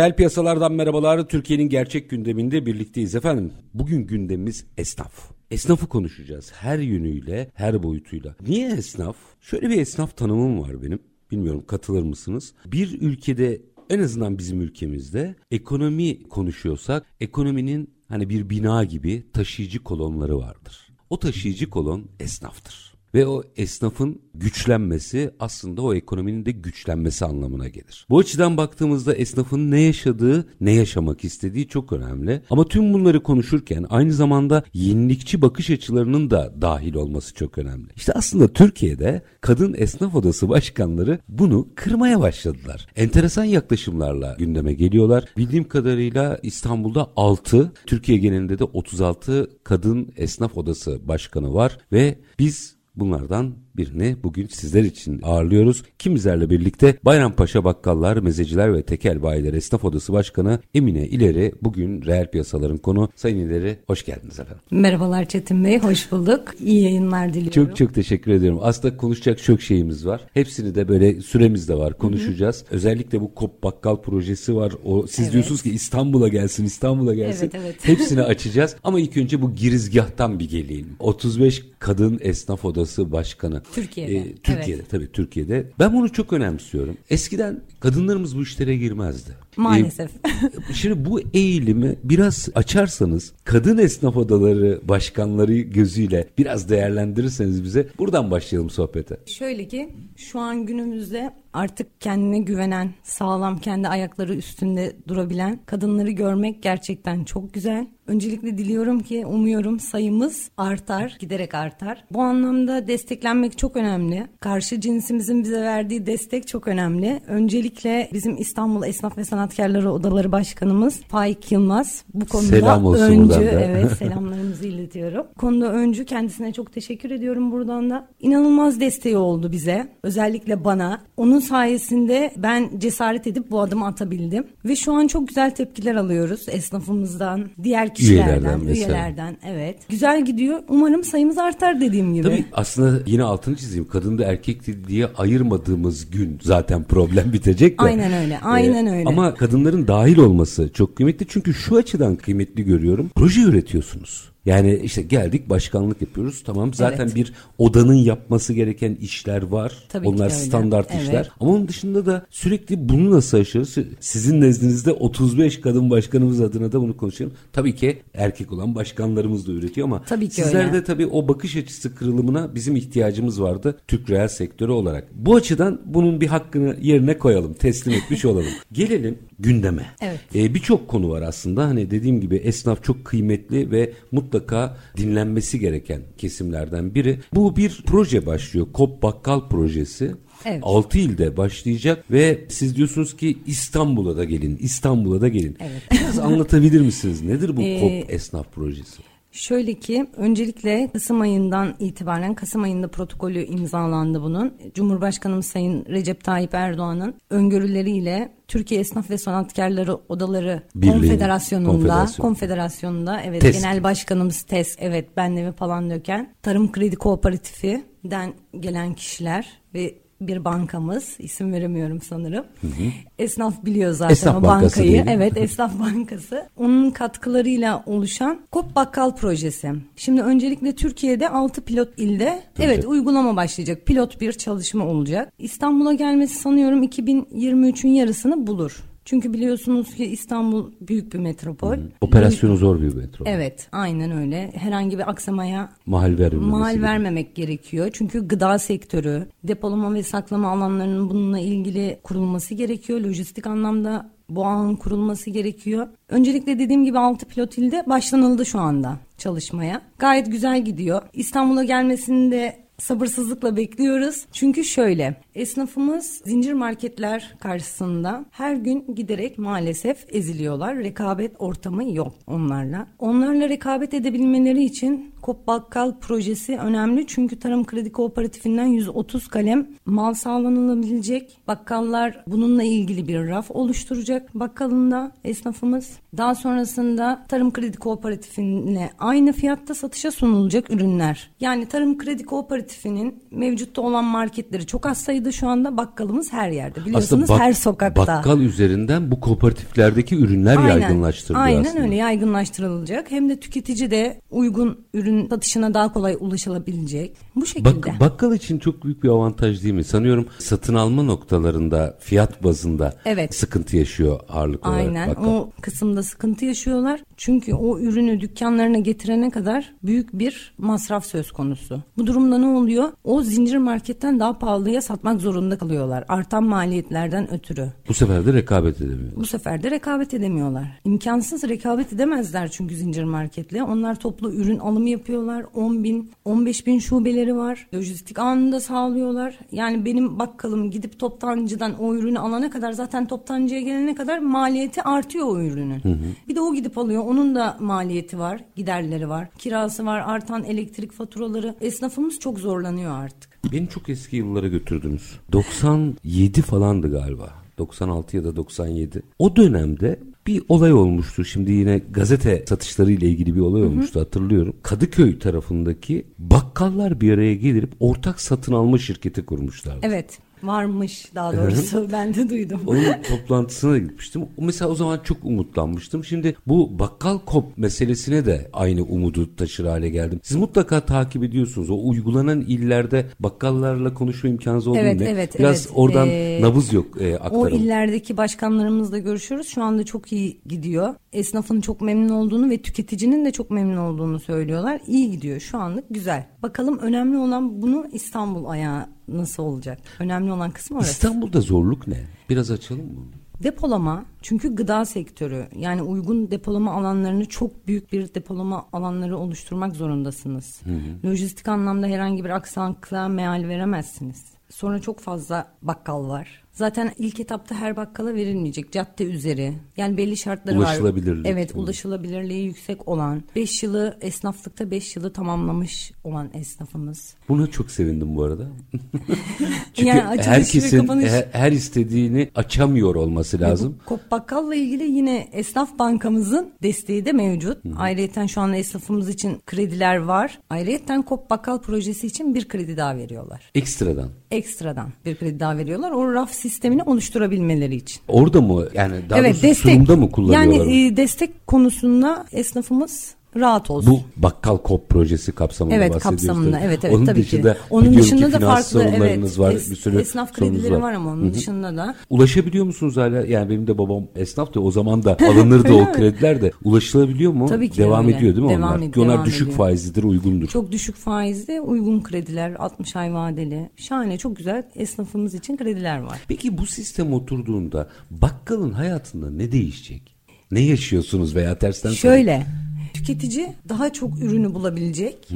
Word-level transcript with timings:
Reel 0.00 0.16
piyasalardan 0.16 0.72
merhabalar. 0.72 1.28
Türkiye'nin 1.28 1.68
gerçek 1.68 2.10
gündeminde 2.10 2.66
birlikteyiz 2.66 3.14
efendim. 3.14 3.52
Bugün 3.74 4.06
gündemimiz 4.06 4.64
esnaf. 4.78 5.30
Esnafı 5.50 5.86
konuşacağız 5.86 6.52
her 6.52 6.78
yönüyle, 6.78 7.50
her 7.54 7.82
boyutuyla. 7.82 8.36
Niye 8.46 8.70
esnaf? 8.70 9.16
Şöyle 9.40 9.70
bir 9.70 9.80
esnaf 9.80 10.16
tanımım 10.16 10.60
var 10.60 10.82
benim. 10.82 10.98
Bilmiyorum 11.30 11.64
katılır 11.66 12.02
mısınız? 12.02 12.54
Bir 12.66 13.00
ülkede 13.00 13.62
en 13.90 13.98
azından 13.98 14.38
bizim 14.38 14.60
ülkemizde 14.60 15.34
ekonomi 15.50 16.28
konuşuyorsak 16.28 17.06
ekonominin 17.20 17.90
hani 18.08 18.28
bir 18.28 18.50
bina 18.50 18.84
gibi 18.84 19.24
taşıyıcı 19.32 19.82
kolonları 19.82 20.38
vardır. 20.38 20.88
O 21.10 21.18
taşıyıcı 21.18 21.70
kolon 21.70 22.10
esnaftır. 22.20 22.89
Ve 23.14 23.26
o 23.26 23.42
esnafın 23.56 24.20
güçlenmesi 24.34 25.30
aslında 25.40 25.82
o 25.82 25.94
ekonominin 25.94 26.46
de 26.46 26.50
güçlenmesi 26.50 27.24
anlamına 27.24 27.68
gelir. 27.68 28.06
Bu 28.10 28.18
açıdan 28.18 28.56
baktığımızda 28.56 29.14
esnafın 29.14 29.70
ne 29.70 29.80
yaşadığı, 29.80 30.46
ne 30.60 30.72
yaşamak 30.72 31.24
istediği 31.24 31.68
çok 31.68 31.92
önemli. 31.92 32.42
Ama 32.50 32.64
tüm 32.64 32.92
bunları 32.92 33.22
konuşurken 33.22 33.86
aynı 33.90 34.12
zamanda 34.12 34.64
yenilikçi 34.72 35.42
bakış 35.42 35.70
açılarının 35.70 36.30
da 36.30 36.54
dahil 36.60 36.94
olması 36.94 37.34
çok 37.34 37.58
önemli. 37.58 37.88
İşte 37.96 38.12
aslında 38.12 38.48
Türkiye'de 38.48 39.22
kadın 39.40 39.74
esnaf 39.78 40.14
odası 40.14 40.48
başkanları 40.48 41.18
bunu 41.28 41.68
kırmaya 41.74 42.20
başladılar. 42.20 42.86
Enteresan 42.96 43.44
yaklaşımlarla 43.44 44.36
gündeme 44.38 44.72
geliyorlar. 44.72 45.24
Bildiğim 45.36 45.68
kadarıyla 45.68 46.38
İstanbul'da 46.42 47.10
6, 47.16 47.72
Türkiye 47.86 48.18
genelinde 48.18 48.58
de 48.58 48.64
36 48.64 49.50
kadın 49.64 50.12
esnaf 50.16 50.56
odası 50.56 51.08
başkanı 51.08 51.54
var 51.54 51.78
ve 51.92 52.18
biz 52.38 52.79
Bunlardan 53.00 53.54
birini 53.76 54.16
bugün 54.22 54.46
sizler 54.46 54.84
için 54.84 55.20
ağırlıyoruz. 55.22 55.82
Kim 55.98 56.14
bizlerle 56.14 56.50
birlikte 56.50 56.96
Bayrampaşa 57.04 57.64
Bakkallar, 57.64 58.16
Mezeciler 58.16 58.74
ve 58.74 58.82
Tekel 58.82 59.22
Bayiler 59.22 59.54
Esnaf 59.54 59.84
Odası 59.84 60.12
Başkanı 60.12 60.58
Emine 60.74 61.06
İleri 61.06 61.52
bugün 61.62 62.02
reel 62.02 62.30
piyasaların 62.30 62.78
konu. 62.78 63.08
Sayın 63.16 63.38
İleri 63.38 63.76
hoş 63.86 64.04
geldiniz 64.04 64.40
efendim. 64.40 64.62
Merhabalar 64.70 65.24
Çetin 65.24 65.64
Bey, 65.64 65.78
hoş 65.78 66.12
bulduk. 66.12 66.40
İyi 66.60 66.82
yayınlar 66.82 67.28
diliyorum. 67.28 67.66
Çok 67.66 67.76
çok 67.76 67.94
teşekkür 67.94 68.30
ediyorum. 68.32 68.58
Aslında 68.62 68.96
konuşacak 68.96 69.42
çok 69.42 69.62
şeyimiz 69.62 70.06
var. 70.06 70.20
Hepsini 70.34 70.74
de 70.74 70.88
böyle 70.88 71.20
süremiz 71.20 71.68
de 71.68 71.74
var 71.74 71.98
konuşacağız. 71.98 72.64
Hı 72.66 72.70
hı. 72.70 72.74
Özellikle 72.74 73.20
bu 73.20 73.34
Kop 73.34 73.62
Bakkal 73.62 73.96
projesi 73.96 74.56
var. 74.56 74.72
O 74.84 75.06
siz 75.06 75.24
evet. 75.24 75.32
diyorsunuz 75.32 75.62
ki 75.62 75.70
İstanbul'a 75.70 76.28
gelsin, 76.28 76.64
İstanbul'a 76.64 77.14
gelsin. 77.14 77.50
Evet, 77.54 77.64
evet. 77.64 77.76
Hepsini 77.88 78.22
açacağız. 78.22 78.76
Ama 78.84 79.00
ilk 79.00 79.16
önce 79.16 79.42
bu 79.42 79.54
girizgahtan 79.54 80.38
bir 80.38 80.48
geleyim. 80.48 80.88
35 80.98 81.62
kadın 81.78 82.18
esnaf 82.22 82.64
odası 82.64 83.12
başkanı. 83.12 83.59
Türkiye'de. 83.72 84.16
Ee, 84.16 84.34
Türkiye'de 84.34 84.80
evet. 84.80 84.90
tabii 84.90 85.12
Türkiye'de. 85.12 85.66
Ben 85.78 85.92
bunu 85.92 86.12
çok 86.12 86.32
önemsiyorum. 86.32 86.96
Eskiden 87.10 87.60
kadınlarımız 87.80 88.36
bu 88.36 88.42
işlere 88.42 88.76
girmezdi. 88.76 89.30
Maalesef. 89.56 90.10
Ee, 90.10 90.30
şimdi 90.74 91.04
bu 91.04 91.20
eğilimi 91.34 91.96
biraz 92.04 92.48
açarsanız 92.54 93.32
kadın 93.44 93.78
esnaf 93.78 94.16
odaları 94.16 94.80
başkanları 94.82 95.58
gözüyle 95.58 96.28
biraz 96.38 96.68
değerlendirirseniz 96.68 97.64
bize 97.64 97.88
buradan 97.98 98.30
başlayalım 98.30 98.70
sohbete. 98.70 99.16
Şöyle 99.26 99.68
ki 99.68 99.88
şu 100.16 100.40
an 100.40 100.66
günümüzde 100.66 101.30
artık 101.52 102.00
kendine 102.00 102.38
güvenen, 102.38 102.94
sağlam 103.02 103.58
kendi 103.58 103.88
ayakları 103.88 104.34
üstünde 104.34 104.96
durabilen 105.08 105.58
kadınları 105.66 106.10
görmek 106.10 106.62
gerçekten 106.62 107.24
çok 107.24 107.54
güzel. 107.54 107.86
Öncelikle 108.06 108.58
diliyorum 108.58 109.00
ki 109.00 109.26
umuyorum 109.26 109.80
sayımız 109.80 110.50
artar, 110.56 111.16
giderek 111.20 111.54
artar. 111.54 112.04
Bu 112.10 112.22
anlamda 112.22 112.86
desteklenmek 112.86 113.58
çok 113.58 113.76
önemli. 113.76 114.26
Karşı 114.40 114.80
cinsimizin 114.80 115.42
bize 115.42 115.60
verdiği 115.60 116.06
destek 116.06 116.48
çok 116.48 116.68
önemli. 116.68 117.20
Öncelikle 117.26 118.10
bizim 118.12 118.36
İstanbul 118.36 118.86
Esnaf 118.86 119.18
ve 119.18 119.24
Sanatkarları 119.40 119.92
Odaları 119.92 120.32
Başkanımız 120.32 121.00
Faik 121.02 121.52
Yılmaz 121.52 122.04
bu 122.14 122.26
konuda 122.26 122.46
Selam 122.46 122.84
olsun 122.84 123.02
öncü. 123.02 123.40
Evet 123.40 123.92
selamlarımızı 123.98 124.66
iletiyorum. 124.66 125.26
Konuda 125.38 125.72
öncü 125.72 126.04
kendisine 126.04 126.52
çok 126.52 126.72
teşekkür 126.72 127.10
ediyorum 127.10 127.52
buradan 127.52 127.90
da. 127.90 128.08
İnanılmaz 128.20 128.80
desteği 128.80 129.16
oldu 129.16 129.52
bize. 129.52 129.88
Özellikle 130.02 130.64
bana. 130.64 131.00
Onun 131.16 131.38
sayesinde 131.38 132.32
ben 132.36 132.70
cesaret 132.78 133.26
edip 133.26 133.50
bu 133.50 133.60
adımı 133.60 133.86
atabildim. 133.86 134.46
Ve 134.64 134.76
şu 134.76 134.92
an 134.92 135.06
çok 135.06 135.28
güzel 135.28 135.50
tepkiler 135.50 135.94
alıyoruz 135.94 136.46
esnafımızdan, 136.48 137.50
diğer 137.62 137.94
kişilerden, 137.94 138.40
üyelerden, 138.40 138.66
üyelerden 138.66 139.36
evet. 139.46 139.76
Güzel 139.88 140.24
gidiyor. 140.24 140.60
Umarım 140.68 141.04
sayımız 141.04 141.38
artar 141.38 141.80
dediğim 141.80 142.14
gibi. 142.14 142.22
Tabii 142.22 142.44
aslında 142.52 143.02
yine 143.06 143.22
altını 143.22 143.56
çizeyim. 143.56 143.88
Kadın 143.88 144.18
da 144.18 144.24
erkek 144.24 144.88
diye 144.88 145.06
ayırmadığımız 145.06 146.10
gün 146.10 146.38
zaten 146.42 146.84
problem 146.84 147.32
bitecek 147.32 147.80
de. 147.80 147.84
Aynen 147.84 148.12
öyle. 148.12 148.40
Aynen 148.40 148.86
ee, 148.86 148.96
öyle. 148.96 149.08
Ama 149.08 149.29
kadınların 149.34 149.88
dahil 149.88 150.18
olması 150.18 150.70
çok 150.72 150.96
kıymetli. 150.96 151.26
Çünkü 151.28 151.54
şu 151.54 151.76
açıdan 151.76 152.16
kıymetli 152.16 152.64
görüyorum. 152.64 153.10
Proje 153.14 153.42
üretiyorsunuz. 153.42 154.29
Yani 154.46 154.80
işte 154.84 155.02
geldik 155.02 155.50
başkanlık 155.50 156.02
yapıyoruz. 156.02 156.42
Tamam 156.44 156.74
zaten 156.74 157.04
evet. 157.04 157.14
bir 157.14 157.32
odanın 157.58 157.94
yapması 157.94 158.52
gereken 158.52 158.94
işler 158.94 159.42
var. 159.42 159.72
Tabii 159.88 160.08
Onlar 160.08 160.30
standart 160.30 160.88
evet. 160.90 161.02
işler. 161.02 161.30
Ama 161.40 161.50
onun 161.50 161.68
dışında 161.68 162.06
da 162.06 162.26
sürekli 162.30 162.88
bunu 162.88 163.10
nasıl 163.10 163.38
aşarız? 163.38 163.76
Sizin 164.00 164.40
nezdinizde 164.40 164.92
35 164.92 165.60
kadın 165.60 165.90
başkanımız 165.90 166.40
adına 166.40 166.72
da 166.72 166.80
bunu 166.80 166.96
konuşalım. 166.96 167.32
Tabii 167.52 167.74
ki 167.74 168.02
erkek 168.14 168.52
olan 168.52 168.74
başkanlarımız 168.74 169.46
da 169.46 169.52
üretiyor 169.52 169.86
ama 169.86 170.02
tabii 170.02 170.28
ki 170.28 170.34
sizlerde 170.34 170.76
öyle. 170.76 170.84
tabii 170.84 171.06
o 171.06 171.28
bakış 171.28 171.56
açısı 171.56 171.94
kırılımına 171.94 172.54
bizim 172.54 172.76
ihtiyacımız 172.76 173.42
vardı 173.42 173.78
Türk 173.88 174.10
reel 174.10 174.28
sektörü 174.28 174.72
olarak. 174.72 175.08
Bu 175.14 175.34
açıdan 175.34 175.80
bunun 175.84 176.20
bir 176.20 176.26
hakkını 176.26 176.76
yerine 176.80 177.18
koyalım, 177.18 177.54
teslim 177.54 177.94
etmiş 177.94 178.24
olalım. 178.24 178.52
Gelelim 178.72 179.18
gündeme. 179.38 179.86
Evet. 180.00 180.20
Ee, 180.34 180.54
Birçok 180.54 180.88
konu 180.88 181.10
var 181.10 181.22
aslında. 181.22 181.68
Hani 181.68 181.90
dediğim 181.90 182.20
gibi 182.20 182.36
esnaf 182.36 182.84
çok 182.84 183.04
kıymetli 183.04 183.70
ve 183.70 183.92
mutlaka 184.30 184.76
dinlenmesi 184.96 185.60
gereken 185.60 186.02
kesimlerden 186.18 186.94
biri. 186.94 187.18
Bu 187.34 187.56
bir 187.56 187.82
proje 187.86 188.26
başlıyor. 188.26 188.66
Kop 188.72 189.02
Bakkal 189.02 189.48
projesi. 189.48 190.14
Evet. 190.44 190.60
6 190.62 190.98
ilde 190.98 191.36
başlayacak 191.36 192.04
ve 192.10 192.44
siz 192.48 192.76
diyorsunuz 192.76 193.16
ki 193.16 193.38
İstanbul'a 193.46 194.16
da 194.16 194.24
gelin, 194.24 194.56
İstanbul'a 194.56 195.20
da 195.20 195.28
gelin. 195.28 195.56
Evet. 195.60 195.82
Biraz 195.92 196.18
anlatabilir 196.18 196.80
misiniz? 196.80 197.22
Nedir 197.22 197.56
bu 197.56 197.62
ee, 197.64 197.80
KOP 197.80 198.14
esnaf 198.14 198.52
projesi? 198.52 199.02
Şöyle 199.32 199.74
ki 199.74 200.06
öncelikle 200.16 200.90
Kasım 200.92 201.20
ayından 201.20 201.74
itibaren 201.78 202.34
Kasım 202.34 202.62
ayında 202.62 202.88
protokolü 202.88 203.44
imzalandı 203.44 204.22
bunun. 204.22 204.54
Cumhurbaşkanımız 204.74 205.46
Sayın 205.46 205.84
Recep 205.84 206.24
Tayyip 206.24 206.54
Erdoğan'ın 206.54 207.14
öngörüleriyle 207.30 208.32
Türkiye 208.48 208.80
Esnaf 208.80 209.10
ve 209.10 209.18
Sanatkarları 209.18 209.94
Odaları 209.94 210.62
Birliği, 210.74 210.92
Konfederasyonu'nda 210.92 211.72
Konfederasyon. 211.72 212.26
Konfederasyon'da 212.26 213.20
evet 213.20 213.40
TESK. 213.40 213.62
genel 213.62 213.82
başkanımız 213.82 214.42
TESK 214.42 214.78
evet 214.82 215.16
benle 215.16 215.52
falan 215.52 215.90
döken 215.90 216.34
Tarım 216.42 216.72
Kredi 216.72 216.96
Kooperatifi'den 216.96 218.34
gelen 218.60 218.94
kişiler 218.94 219.46
ve 219.74 219.94
bir 220.20 220.44
bankamız 220.44 221.16
isim 221.18 221.52
veremiyorum 221.52 222.00
sanırım. 222.00 222.44
Hı 222.60 222.66
hı. 222.66 222.90
Esnaf 223.18 223.64
biliyor 223.64 223.92
zaten 223.92 224.12
esnaf 224.12 224.36
o 224.36 224.42
bankayı. 224.42 224.90
Diyelim. 224.90 225.08
Evet 225.08 225.36
Esnaf 225.36 225.80
Bankası. 225.80 226.48
Onun 226.56 226.90
katkılarıyla 226.90 227.82
oluşan 227.86 228.40
Kop 228.50 228.76
Bakkal 228.76 229.16
projesi. 229.16 229.72
Şimdi 229.96 230.22
öncelikle 230.22 230.74
Türkiye'de 230.74 231.28
6 231.28 231.60
pilot 231.60 231.88
ilde 231.98 232.42
Tabii. 232.54 232.66
evet 232.66 232.84
uygulama 232.84 233.36
başlayacak. 233.36 233.86
Pilot 233.86 234.20
bir 234.20 234.32
çalışma 234.32 234.86
olacak. 234.86 235.32
İstanbul'a 235.38 235.92
gelmesi 235.92 236.38
sanıyorum 236.38 236.82
2023'ün 236.82 237.90
yarısını 237.90 238.46
bulur. 238.46 238.89
Çünkü 239.04 239.32
biliyorsunuz 239.32 239.94
ki 239.94 240.04
İstanbul 240.04 240.72
büyük 240.80 241.12
bir 241.12 241.18
metropol. 241.18 241.76
Hı. 241.76 241.88
Operasyonu 242.00 242.56
zor 242.56 242.80
bir 242.80 242.94
metropol. 242.94 243.30
Evet, 243.32 243.68
aynen 243.72 244.10
öyle. 244.10 244.50
Herhangi 244.54 244.98
bir 244.98 245.10
aksamaya 245.10 245.68
mahal, 245.86 246.32
mahal 246.32 246.82
vermemek 246.82 247.34
gerekiyor. 247.34 247.90
Çünkü 247.92 248.28
gıda 248.28 248.58
sektörü, 248.58 249.28
depolama 249.44 249.94
ve 249.94 250.02
saklama 250.02 250.50
alanlarının 250.50 251.10
bununla 251.10 251.38
ilgili 251.38 252.00
kurulması 252.02 252.54
gerekiyor. 252.54 253.00
Lojistik 253.00 253.46
anlamda 253.46 254.10
Bu 254.28 254.46
ağın 254.46 254.76
kurulması 254.76 255.30
gerekiyor. 255.30 255.88
Öncelikle 256.08 256.58
dediğim 256.58 256.84
gibi 256.84 256.98
6 256.98 257.26
pilot 257.26 257.58
ilde 257.58 257.84
başlanıldı 257.86 258.46
şu 258.46 258.58
anda 258.58 258.96
çalışmaya. 259.18 259.82
Gayet 259.98 260.30
güzel 260.30 260.64
gidiyor. 260.64 261.02
İstanbul'a 261.12 261.64
gelmesini 261.64 262.30
de 262.32 262.56
sabırsızlıkla 262.78 263.56
bekliyoruz. 263.56 264.26
Çünkü 264.32 264.64
şöyle 264.64 265.20
esnafımız 265.40 266.22
zincir 266.24 266.52
marketler 266.52 267.34
karşısında 267.40 268.24
her 268.30 268.54
gün 268.54 268.94
giderek 268.94 269.38
maalesef 269.38 270.06
eziliyorlar. 270.08 270.76
Rekabet 270.76 271.32
ortamı 271.38 271.92
yok 271.92 272.12
onlarla. 272.26 272.86
Onlarla 272.98 273.48
rekabet 273.48 273.94
edebilmeleri 273.94 274.64
için 274.64 275.14
Kop 275.22 275.46
Bakkal 275.46 275.98
projesi 276.00 276.58
önemli 276.58 277.06
çünkü 277.06 277.38
Tarım 277.38 277.64
Kredi 277.64 277.92
Kooperatifinden 277.92 278.66
130 278.66 279.28
kalem 279.28 279.66
mal 279.86 280.14
sağlanılabilecek. 280.14 281.38
Bakkallar 281.48 282.24
bununla 282.26 282.62
ilgili 282.62 283.08
bir 283.08 283.28
raf 283.28 283.50
oluşturacak 283.50 284.34
bakkalında 284.34 285.12
esnafımız. 285.24 285.98
Daha 286.16 286.34
sonrasında 286.34 287.26
Tarım 287.28 287.52
Kredi 287.52 287.76
Kooperatifine 287.76 288.90
aynı 288.98 289.32
fiyatta 289.32 289.74
satışa 289.74 290.10
sunulacak 290.10 290.70
ürünler. 290.70 291.30
Yani 291.40 291.66
Tarım 291.66 291.98
Kredi 291.98 292.24
Kooperatifinin 292.24 293.22
mevcutta 293.30 293.82
olan 293.82 294.04
marketleri 294.04 294.66
çok 294.66 294.86
az 294.86 294.98
sayıda 294.98 295.29
şu 295.32 295.48
anda 295.48 295.76
bakkalımız 295.76 296.32
her 296.32 296.50
yerde. 296.50 296.84
Biliyorsunuz 296.86 297.28
bak- 297.28 297.40
her 297.40 297.52
sokakta. 297.52 298.06
Bakkal 298.06 298.40
üzerinden 298.40 299.10
bu 299.10 299.20
kooperatiflerdeki 299.20 300.16
ürünler 300.16 300.68
yaygınlaştırılıyor 300.68 301.46
Aynen 301.46 301.64
aslında. 301.64 301.82
öyle 301.84 301.94
yaygınlaştırılacak. 301.94 303.10
Hem 303.10 303.28
de 303.28 303.40
tüketici 303.40 303.90
de 303.90 304.20
uygun 304.30 304.84
ürün 304.94 305.28
satışına 305.28 305.74
daha 305.74 305.92
kolay 305.92 306.16
ulaşılabilecek. 306.20 307.16
Bu 307.36 307.46
şekilde. 307.46 307.64
Bak, 307.82 308.00
bakkal 308.00 308.34
için 308.34 308.58
çok 308.58 308.84
büyük 308.84 309.02
bir 309.02 309.08
avantaj 309.08 309.62
değil 309.62 309.74
mi? 309.74 309.84
Sanıyorum 309.84 310.26
satın 310.38 310.74
alma 310.74 311.02
noktalarında 311.02 311.96
fiyat 312.00 312.44
bazında 312.44 312.94
Evet. 313.04 313.34
sıkıntı 313.34 313.76
yaşıyor 313.76 314.20
ağırlık 314.28 314.66
Aynen 314.66 314.90
olarak 314.90 315.08
bakkal. 315.08 315.24
o 315.30 315.50
kısımda 315.60 316.02
sıkıntı 316.02 316.44
yaşıyorlar. 316.44 317.00
Çünkü 317.16 317.54
o 317.54 317.78
ürünü 317.78 318.20
dükkanlarına 318.20 318.78
getirene 318.78 319.30
kadar 319.30 319.72
büyük 319.82 320.12
bir 320.18 320.54
masraf 320.58 321.06
söz 321.06 321.32
konusu. 321.32 321.80
Bu 321.98 322.06
durumda 322.06 322.38
ne 322.38 322.46
oluyor? 322.46 322.88
O 323.04 323.22
zincir 323.22 323.56
marketten 323.56 324.20
daha 324.20 324.38
pahalıya 324.38 324.82
satmak 324.82 325.09
zorunda 325.18 325.58
kalıyorlar. 325.58 326.04
Artan 326.08 326.44
maliyetlerden 326.44 327.30
ötürü. 327.34 327.68
Bu 327.88 327.94
sefer 327.94 328.26
de 328.26 328.32
rekabet 328.32 328.80
edemiyor. 328.80 329.16
Bu 329.16 329.26
sefer 329.26 329.62
de 329.62 329.70
rekabet 329.70 330.14
edemiyorlar. 330.14 330.80
İmkansız 330.84 331.48
rekabet 331.48 331.92
edemezler 331.92 332.50
çünkü 332.50 332.76
zincir 332.76 333.04
marketle. 333.04 333.62
Onlar 333.62 334.00
toplu 334.00 334.32
ürün 334.32 334.58
alımı 334.58 334.88
yapıyorlar. 334.88 335.46
10 335.54 335.84
bin, 335.84 336.10
15 336.24 336.66
bin 336.66 336.78
şubeleri 336.78 337.36
var. 337.36 337.68
Lojistik 337.74 338.18
anında 338.18 338.60
sağlıyorlar. 338.60 339.38
Yani 339.52 339.84
benim 339.84 340.18
bakkalım 340.18 340.70
gidip 340.70 340.98
toptancıdan 340.98 341.78
o 341.78 341.94
ürünü 341.94 342.18
alana 342.18 342.50
kadar 342.50 342.72
zaten 342.72 343.06
toptancıya 343.06 343.60
gelene 343.60 343.94
kadar 343.94 344.18
maliyeti 344.18 344.82
artıyor 344.82 345.26
o 345.26 345.42
ürünün. 345.42 345.82
Bir 346.28 346.36
de 346.36 346.40
o 346.40 346.54
gidip 346.54 346.78
alıyor. 346.78 347.04
Onun 347.06 347.34
da 347.34 347.56
maliyeti 347.60 348.18
var, 348.18 348.44
giderleri 348.56 349.08
var, 349.08 349.28
kirası 349.38 349.86
var, 349.86 350.02
artan 350.06 350.44
elektrik 350.44 350.92
faturaları. 350.92 351.54
Esnafımız 351.60 352.18
çok 352.18 352.38
zorlanıyor 352.38 352.92
artık. 352.92 353.29
Beni 353.52 353.68
çok 353.68 353.88
eski 353.88 354.16
yıllara 354.16 354.48
götürdünüz. 354.48 355.18
97 355.32 356.42
falandı 356.42 356.90
galiba. 356.90 357.34
96 357.58 358.16
ya 358.16 358.24
da 358.24 358.36
97. 358.36 359.02
O 359.18 359.36
dönemde 359.36 360.00
bir 360.26 360.42
olay 360.48 360.72
olmuştu. 360.72 361.24
Şimdi 361.24 361.52
yine 361.52 361.78
gazete 361.78 362.44
satışları 362.48 362.92
ile 362.92 363.08
ilgili 363.08 363.34
bir 363.34 363.40
olay 363.40 363.62
olmuştu 363.62 364.00
hatırlıyorum. 364.00 364.56
Kadıköy 364.62 365.18
tarafındaki 365.18 366.06
bakkallar 366.18 367.00
bir 367.00 367.12
araya 367.12 367.34
gelip 367.34 367.72
ortak 367.80 368.20
satın 368.20 368.52
alma 368.52 368.78
şirketi 368.78 369.24
kurmuşlardı. 369.26 369.78
Evet, 369.82 370.18
varmış 370.42 371.14
daha 371.14 371.36
doğrusu. 371.36 371.88
ben 371.92 372.14
de 372.14 372.30
duydum. 372.30 372.60
Onun 372.66 373.02
toplantısına 373.08 373.72
da 373.72 373.78
gitmiştim. 373.78 374.22
O 374.22 374.26
Mesela 374.38 374.70
o 374.70 374.74
zaman 374.74 375.00
çok 375.04 375.24
umutlanmıştım. 375.24 376.04
Şimdi 376.04 376.36
bu 376.46 376.78
bakkal 376.78 377.18
kop 377.18 377.58
meselesine 377.58 378.26
de 378.26 378.50
aynı 378.52 378.82
umudu 378.82 379.36
taşır 379.36 379.64
hale 379.66 379.88
geldim. 379.88 380.20
Siz 380.22 380.36
mutlaka 380.36 380.80
takip 380.80 381.24
ediyorsunuz. 381.24 381.70
O 381.70 381.88
uygulanan 381.88 382.40
illerde 382.40 383.06
bakkallarla 383.20 383.94
konuşma 383.94 384.30
imkanınız 384.30 384.66
oldu 384.66 384.78
Evet, 384.80 385.00
mu? 385.00 385.06
evet, 385.08 385.38
Biraz 385.38 385.66
evet. 385.66 385.72
oradan 385.74 386.08
Ee, 386.10 386.38
nabız 386.42 386.72
yok 386.72 386.86
e, 387.00 387.12
O 387.12 387.20
aktaralım. 387.24 387.48
illerdeki 387.54 388.16
başkanlarımızla 388.16 388.98
görüşüyoruz. 388.98 389.48
Şu 389.48 389.62
anda 389.62 389.84
çok 389.84 390.12
iyi 390.12 390.40
gidiyor. 390.46 390.94
Esnafın 391.12 391.60
çok 391.60 391.80
memnun 391.80 392.08
olduğunu 392.08 392.50
ve 392.50 392.58
tüketicinin 392.62 393.24
de 393.24 393.30
çok 393.30 393.50
memnun 393.50 393.76
olduğunu 393.76 394.20
söylüyorlar. 394.20 394.80
İyi 394.86 395.10
gidiyor 395.10 395.40
şu 395.40 395.58
anlık 395.58 395.84
güzel. 395.90 396.26
Bakalım 396.42 396.78
önemli 396.78 397.16
olan 397.18 397.62
bunu 397.62 397.86
İstanbul 397.92 398.44
ayağı 398.44 398.86
nasıl 399.16 399.42
olacak? 399.42 399.78
Önemli 399.98 400.32
olan 400.32 400.50
kısmı 400.50 400.76
orası. 400.78 400.90
İstanbul'da 400.90 401.40
zorluk 401.40 401.86
ne? 401.86 402.04
Biraz 402.28 402.50
açalım 402.50 402.86
mı? 402.86 403.04
Depolama 403.42 404.04
çünkü 404.22 404.54
gıda 404.54 404.84
sektörü 404.84 405.46
yani 405.56 405.82
uygun 405.82 406.30
depolama 406.30 406.72
alanlarını 406.72 407.24
çok 407.24 407.66
büyük 407.68 407.92
bir 407.92 408.14
depolama 408.14 408.66
alanları 408.72 409.18
oluşturmak 409.18 409.76
zorundasınız. 409.76 410.60
Lojistik 411.04 411.48
anlamda 411.48 411.86
herhangi 411.86 412.24
bir 412.24 412.30
aksaklığa 412.30 413.08
meal 413.08 413.48
veremezsiniz. 413.48 414.24
Sonra 414.50 414.78
çok 414.80 415.00
fazla 415.00 415.46
bakkal 415.62 416.08
var. 416.08 416.39
Zaten 416.52 416.92
ilk 416.98 417.20
etapta 417.20 417.54
her 417.54 417.76
bakkala 417.76 418.14
verilmeyecek. 418.14 418.72
Cadde 418.72 419.04
üzeri. 419.04 419.52
Yani 419.76 419.96
belli 419.96 420.16
şartları 420.16 420.58
var. 420.58 420.64
Ulaşılabilirlik. 420.64 421.26
Evet 421.26 421.52
ulaşılabilirliği 421.54 422.44
yüksek 422.44 422.88
olan. 422.88 423.22
5 423.36 423.62
yılı 423.62 423.98
esnaflıkta 424.00 424.70
5 424.70 424.96
yılı 424.96 425.12
tamamlamış 425.12 425.92
olan 426.04 426.30
esnafımız. 426.34 427.14
Buna 427.28 427.46
çok 427.46 427.70
sevindim 427.70 428.16
bu 428.16 428.22
arada. 428.22 428.46
Çünkü 429.74 429.88
Yani 429.88 430.18
ve 430.18 430.22
herkesin 430.22 431.00
her, 431.00 431.28
her 431.32 431.52
istediğini 431.52 432.30
açamıyor 432.34 432.94
olması 432.94 433.40
lazım. 433.40 433.78
Bu 433.80 433.84
Kop 433.84 434.10
Bakkal'la 434.10 434.54
ilgili 434.54 434.84
yine 434.84 435.28
Esnaf 435.32 435.78
Bankamızın 435.78 436.52
desteği 436.62 437.04
de 437.04 437.12
mevcut. 437.12 437.58
Ayrıyeten 437.76 438.26
şu 438.26 438.40
anda 438.40 438.56
esnafımız 438.56 439.08
için 439.08 439.38
krediler 439.46 439.96
var. 439.96 440.38
Ayrıyeten 440.50 441.02
Kop 441.02 441.30
Bakkal 441.30 441.60
projesi 441.60 442.06
için 442.06 442.34
bir 442.34 442.48
kredi 442.48 442.76
daha 442.76 442.96
veriyorlar. 442.96 443.50
Ekstradan. 443.54 444.10
Ekstradan 444.30 444.88
bir 445.06 445.16
kredi 445.16 445.40
daha 445.40 445.58
veriyorlar. 445.58 445.90
O 445.90 446.14
raf 446.14 446.32
sistemini 446.32 446.82
oluşturabilmeleri 446.82 447.74
için. 447.74 448.00
Orada 448.08 448.40
mı 448.40 448.68
yani 448.74 449.10
daha 449.10 449.24
doğrusu 449.24 449.54
sunumda 449.54 449.96
mı 449.96 450.10
kullanıyorlar? 450.10 450.66
Yani 450.66 450.86
e, 450.86 450.96
destek 450.96 451.46
konusunda 451.46 452.26
esnafımız 452.32 453.14
rahat 453.36 453.70
olsun. 453.70 453.92
Bu 454.16 454.22
bakkal 454.22 454.56
kop 454.56 454.88
projesi 454.88 455.32
kapsamında 455.32 455.74
Evet 455.74 455.90
bahsediyoruz. 455.94 456.20
kapsamında 456.26 456.56
tabii. 456.56 456.64
evet 456.66 456.84
evet 456.84 456.94
Onun 456.96 457.06
tabii 457.06 457.20
dışında 457.20 457.52
ki. 457.54 457.58
Onun 457.70 457.94
dışında 457.96 458.26
ki 458.26 458.32
da 458.32 458.38
farklı 458.40 458.82
evet 458.82 458.92
sorunlarınız 458.92 459.38
var. 459.40 459.52
es- 459.52 459.70
bir 459.70 459.76
sürü 459.76 460.00
esnaf 460.00 460.32
kredileri 460.32 460.82
var. 460.82 460.92
ama 460.92 461.10
onun 461.10 461.24
Hı 461.24 461.28
hı. 461.28 461.34
dışında 461.34 461.76
da 461.76 461.94
Ulaşabiliyor 462.10 462.64
musunuz 462.64 462.96
hala? 462.96 463.26
Yani 463.26 463.50
benim 463.50 463.66
de 463.66 463.78
babam 463.78 464.04
esnaf 464.16 464.54
da 464.54 464.60
o 464.60 464.70
zaman 464.70 465.02
da 465.04 465.16
alınırdı 465.28 465.72
o 465.72 465.92
krediler 465.96 466.42
de. 466.42 466.52
Ulaşılabiliyor 466.64 467.32
mu? 467.32 467.46
Tabii 467.48 467.70
ki 467.70 467.78
Devam 467.78 468.06
öyle. 468.06 468.16
ediyor 468.16 468.36
değil 468.36 468.46
mi 468.46 468.52
Devam 468.52 468.72
onlar? 468.76 468.92
Ki 468.92 469.00
onlar 469.00 469.14
devam 469.14 469.26
düşük 469.26 469.42
ediyor. 469.42 469.56
faizlidir, 469.56 470.02
uygundur. 470.02 470.46
Çok 470.48 470.72
düşük 470.72 470.96
faizli 470.96 471.60
uygun 471.60 472.00
krediler 472.02 472.52
60 472.58 472.96
ay 472.96 473.14
vadeli. 473.14 473.70
Şahane 473.76 474.18
çok 474.18 474.36
güzel 474.36 474.62
esnafımız 474.74 475.34
için 475.34 475.56
krediler 475.56 475.98
var. 476.00 476.18
Peki 476.28 476.58
bu 476.58 476.66
sistem 476.66 477.12
oturduğunda 477.12 477.88
bakkalın 478.10 478.70
hayatında 478.72 479.30
ne 479.30 479.52
değişecek? 479.52 480.14
Ne 480.50 480.60
yaşıyorsunuz 480.60 481.34
veya 481.34 481.58
tersten. 481.58 481.90
Şöyle 481.90 482.46
tüketici 482.94 483.52
daha 483.68 483.92
çok 483.92 484.18
ürünü 484.22 484.54
bulabilecek. 484.54 485.28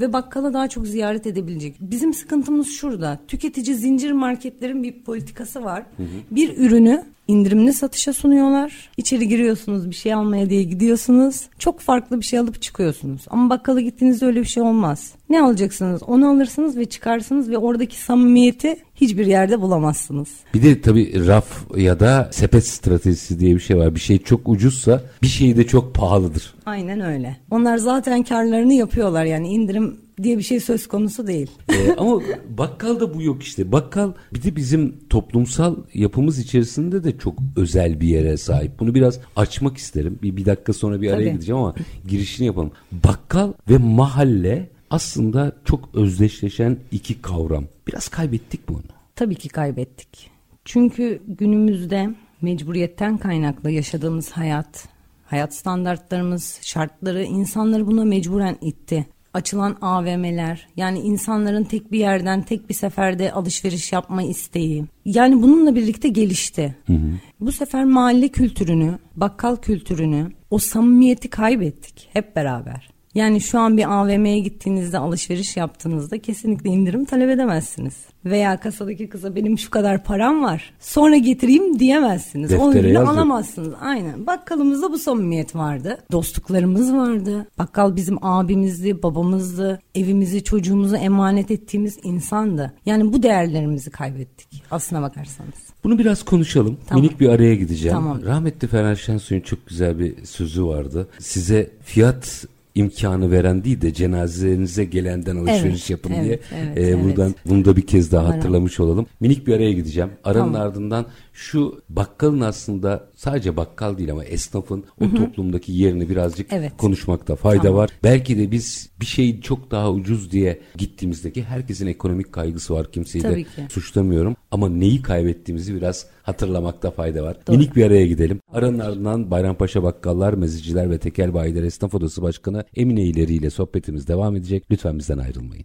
Ve 0.00 0.12
bakkala 0.12 0.52
daha 0.52 0.68
çok 0.68 0.86
ziyaret 0.86 1.26
edebilecek. 1.26 1.76
Bizim 1.80 2.14
sıkıntımız 2.14 2.68
şurada. 2.68 3.20
Tüketici 3.28 3.76
zincir 3.76 4.12
marketlerin 4.12 4.82
bir 4.82 5.02
politikası 5.04 5.64
var. 5.64 5.86
Bir 6.30 6.58
ürünü 6.58 7.04
indirimli 7.28 7.72
satışa 7.72 8.12
sunuyorlar. 8.12 8.90
İçeri 8.96 9.28
giriyorsunuz 9.28 9.90
bir 9.90 9.94
şey 9.94 10.14
almaya 10.14 10.50
diye 10.50 10.62
gidiyorsunuz. 10.62 11.40
Çok 11.58 11.80
farklı 11.80 12.20
bir 12.20 12.24
şey 12.24 12.38
alıp 12.38 12.62
çıkıyorsunuz. 12.62 13.22
Ama 13.30 13.50
bakkala 13.50 13.80
gittiğinizde 13.80 14.26
öyle 14.26 14.40
bir 14.40 14.46
şey 14.46 14.62
olmaz. 14.62 15.12
Ne 15.30 15.42
alacaksınız? 15.42 16.02
Onu 16.02 16.28
alırsınız 16.28 16.76
ve 16.76 16.84
çıkarsınız 16.84 17.50
ve 17.50 17.58
oradaki 17.58 17.96
samimiyeti 17.96 18.76
hiçbir 18.94 19.26
yerde 19.26 19.60
bulamazsınız. 19.60 20.28
Bir 20.54 20.62
de 20.62 20.80
tabii 20.80 21.26
raf 21.26 21.76
ya 21.76 22.00
da 22.00 22.28
sepet 22.32 22.66
stratejisi 22.66 23.40
diye 23.40 23.54
bir 23.54 23.60
şey 23.60 23.76
var. 23.76 23.94
Bir 23.94 24.00
şey 24.00 24.18
çok 24.18 24.48
ucuzsa 24.48 25.02
bir 25.22 25.26
şey 25.26 25.56
de 25.56 25.66
çok 25.66 25.94
pahalıdır. 25.94 26.54
Aynen 26.66 27.00
öyle. 27.00 27.36
Onlar 27.50 27.76
zaten 27.76 28.22
karlarını 28.22 28.74
yapıyorlar 28.74 29.24
yani 29.24 29.48
indirim 29.48 29.96
diye 30.22 30.38
bir 30.38 30.42
şey 30.42 30.60
söz 30.60 30.86
konusu 30.86 31.26
değil. 31.26 31.50
Ee, 31.72 31.94
ama 31.98 32.22
bakkalda 32.48 33.14
bu 33.14 33.22
yok 33.22 33.42
işte. 33.42 33.72
Bakkal 33.72 34.12
bir 34.34 34.42
de 34.42 34.56
bizim 34.56 34.96
toplumsal 35.10 35.76
yapımız 35.94 36.38
içerisinde 36.38 37.04
de 37.04 37.18
çok 37.18 37.38
özel 37.56 38.00
bir 38.00 38.08
yere 38.08 38.36
sahip. 38.36 38.80
Bunu 38.80 38.94
biraz 38.94 39.20
açmak 39.36 39.76
isterim. 39.76 40.18
Bir, 40.22 40.36
bir 40.36 40.44
dakika 40.44 40.72
sonra 40.72 41.02
bir 41.02 41.10
araya 41.10 41.24
Tabii. 41.24 41.32
gideceğim 41.32 41.60
ama 41.60 41.74
girişini 42.08 42.46
yapalım. 42.46 42.70
Bakkal 42.92 43.52
ve 43.70 43.78
mahalle 43.78 44.70
aslında 44.90 45.52
çok 45.64 45.94
özdeşleşen 45.94 46.76
iki 46.90 47.22
kavram. 47.22 47.64
Biraz 47.86 48.08
kaybettik 48.08 48.68
mi 48.68 48.76
onu? 48.76 48.84
Tabii 49.16 49.34
ki 49.34 49.48
kaybettik. 49.48 50.30
Çünkü 50.64 51.22
günümüzde 51.28 52.14
mecburiyetten 52.42 53.18
kaynaklı 53.18 53.70
yaşadığımız 53.70 54.30
hayat, 54.30 54.88
hayat 55.26 55.54
standartlarımız, 55.54 56.58
şartları 56.62 57.24
insanları 57.24 57.86
buna 57.86 58.04
mecburen 58.04 58.56
itti. 58.60 59.06
Açılan 59.34 59.76
AVM'ler 59.80 60.68
yani 60.76 60.98
insanların 61.00 61.64
tek 61.64 61.92
bir 61.92 61.98
yerden 61.98 62.42
tek 62.42 62.68
bir 62.68 62.74
seferde 62.74 63.32
alışveriş 63.32 63.92
yapma 63.92 64.22
isteği 64.22 64.84
yani 65.04 65.42
bununla 65.42 65.74
birlikte 65.74 66.08
gelişti. 66.08 66.76
Hı 66.86 66.92
hı. 66.92 67.10
Bu 67.40 67.52
sefer 67.52 67.84
mahalle 67.84 68.28
kültürünü, 68.28 68.98
bakkal 69.16 69.56
kültürünü, 69.56 70.32
o 70.50 70.58
samimiyeti 70.58 71.30
kaybettik 71.30 72.08
hep 72.12 72.36
beraber. 72.36 72.97
Yani 73.14 73.40
şu 73.40 73.58
an 73.58 73.76
bir 73.76 73.92
AVM'ye 74.00 74.38
gittiğinizde 74.38 74.98
alışveriş 74.98 75.56
yaptığınızda 75.56 76.18
kesinlikle 76.18 76.70
indirim 76.70 77.04
talep 77.04 77.30
edemezsiniz. 77.30 77.94
Veya 78.24 78.60
kasadaki 78.60 79.08
kıza 79.08 79.34
benim 79.36 79.58
şu 79.58 79.70
kadar 79.70 80.04
param 80.04 80.42
var 80.42 80.72
sonra 80.80 81.16
getireyim 81.16 81.78
diyemezsiniz. 81.78 82.50
Deftere 82.50 82.68
o 82.68 82.72
ürünü 82.72 82.92
yazdı. 82.92 83.10
alamazsınız. 83.10 83.74
Aynen. 83.80 84.26
Bakkalımızda 84.26 84.92
bu 84.92 84.98
samimiyet 84.98 85.54
vardı. 85.54 85.98
Dostluklarımız 86.12 86.92
vardı. 86.92 87.46
Bakkal 87.58 87.96
bizim 87.96 88.24
abimizdi, 88.24 89.02
babamızdı. 89.02 89.80
Evimizi, 89.94 90.44
çocuğumuzu 90.44 90.96
emanet 90.96 91.50
ettiğimiz 91.50 91.98
insandı. 92.02 92.72
Yani 92.86 93.12
bu 93.12 93.22
değerlerimizi 93.22 93.90
kaybettik 93.90 94.62
aslına 94.70 95.02
bakarsanız. 95.02 95.54
Bunu 95.84 95.98
biraz 95.98 96.22
konuşalım. 96.22 96.78
Tamam. 96.86 97.02
Minik 97.04 97.20
bir 97.20 97.28
araya 97.28 97.54
gideceğim. 97.54 97.96
Tamam. 97.96 98.22
Rahmetli 98.24 98.68
Fener 98.68 98.96
Şensoy'un 98.96 99.40
çok 99.42 99.66
güzel 99.66 99.98
bir 99.98 100.24
sözü 100.24 100.64
vardı. 100.66 101.08
Size 101.18 101.70
fiyat 101.84 102.44
imkanı 102.78 103.30
veren 103.30 103.64
değil 103.64 103.80
de 103.80 103.92
cenazenize 103.94 104.84
gelenden 104.84 105.36
alışveriş 105.36 105.64
Evet, 105.64 105.90
yapın 105.90 106.12
evet, 106.12 106.24
diye 106.24 106.40
evet, 106.66 106.78
e, 106.78 106.80
evet. 106.82 107.04
buradan 107.04 107.34
bunu 107.46 107.64
da 107.64 107.76
bir 107.76 107.86
kez 107.86 108.12
daha 108.12 108.28
hatırlamış 108.28 108.80
olalım. 108.80 109.06
Minik 109.20 109.46
bir 109.46 109.54
araya 109.54 109.72
gideceğim. 109.72 110.10
Aranın 110.24 110.52
Tamam. 110.52 110.68
ardından 110.68 111.06
şu 111.32 111.82
bakkalın 111.88 112.40
aslında 112.40 113.08
sadece 113.14 113.56
bakkal 113.56 113.98
değil 113.98 114.12
ama 114.12 114.24
esnafın 114.24 114.84
o 115.00 115.14
toplumdaki 115.14 115.72
yerini 115.72 116.08
birazcık 116.08 116.52
Evet. 116.52 116.72
konuşmakta 116.78 117.36
fayda 117.36 117.62
Tamam. 117.62 117.78
var. 117.78 117.90
Belki 118.04 118.38
de 118.38 118.50
biz 118.50 118.90
bir 119.00 119.06
şey 119.06 119.40
çok 119.40 119.70
daha 119.70 119.92
ucuz 119.92 120.30
diye 120.30 120.60
gittiğimizdeki 120.76 121.42
herkesin 121.44 121.86
ekonomik 121.86 122.32
kaygısı 122.32 122.74
var. 122.74 122.92
Kimseyi 122.92 123.24
de 123.24 123.30
Tabii 123.30 123.44
ki. 123.44 123.50
suçlamıyorum 123.70 124.36
ama 124.50 124.68
neyi 124.68 125.02
kaybettiğimizi 125.02 125.74
biraz 125.74 126.06
hatırlamakta 126.22 126.90
fayda 126.90 127.22
var. 127.22 127.36
Doğru. 127.46 127.56
Minik 127.56 127.76
bir 127.76 127.86
araya 127.86 128.06
gidelim. 128.06 128.40
Aranın 128.52 128.78
ardından 128.78 129.30
Bayrampaşa 129.30 129.82
Bakkallar, 129.82 130.32
Meziciler 130.32 130.90
ve 130.90 130.98
Tekel 130.98 131.34
Bayiler 131.34 131.62
Esnaf 131.62 131.94
Odası 131.94 132.22
Başkanı 132.22 132.64
Emine 132.76 133.02
İleri 133.02 133.34
ile 133.34 133.50
sohbetimiz 133.50 134.08
devam 134.08 134.36
edecek. 134.36 134.64
Lütfen 134.70 134.98
bizden 134.98 135.18
ayrılmayın. 135.18 135.64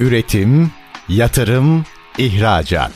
Üretim, 0.00 0.70
yatırım, 1.08 1.84
ihracat. 2.18 2.92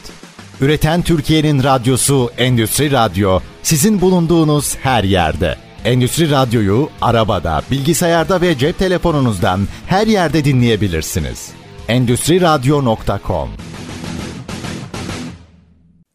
Üreten 0.61 1.03
Türkiye'nin 1.03 1.63
radyosu 1.63 2.31
Endüstri 2.39 2.91
Radyo 2.91 3.41
sizin 3.63 4.01
bulunduğunuz 4.01 4.77
her 4.77 5.05
yerde. 5.05 5.57
Endüstri 5.85 6.31
Radyo'yu 6.31 6.89
arabada, 7.01 7.63
bilgisayarda 7.71 8.41
ve 8.41 8.59
cep 8.59 8.79
telefonunuzdan 8.79 9.61
her 9.87 10.07
yerde 10.07 10.45
dinleyebilirsiniz. 10.45 11.51
Endüstri 11.89 12.41
Radyo.com 12.41 13.49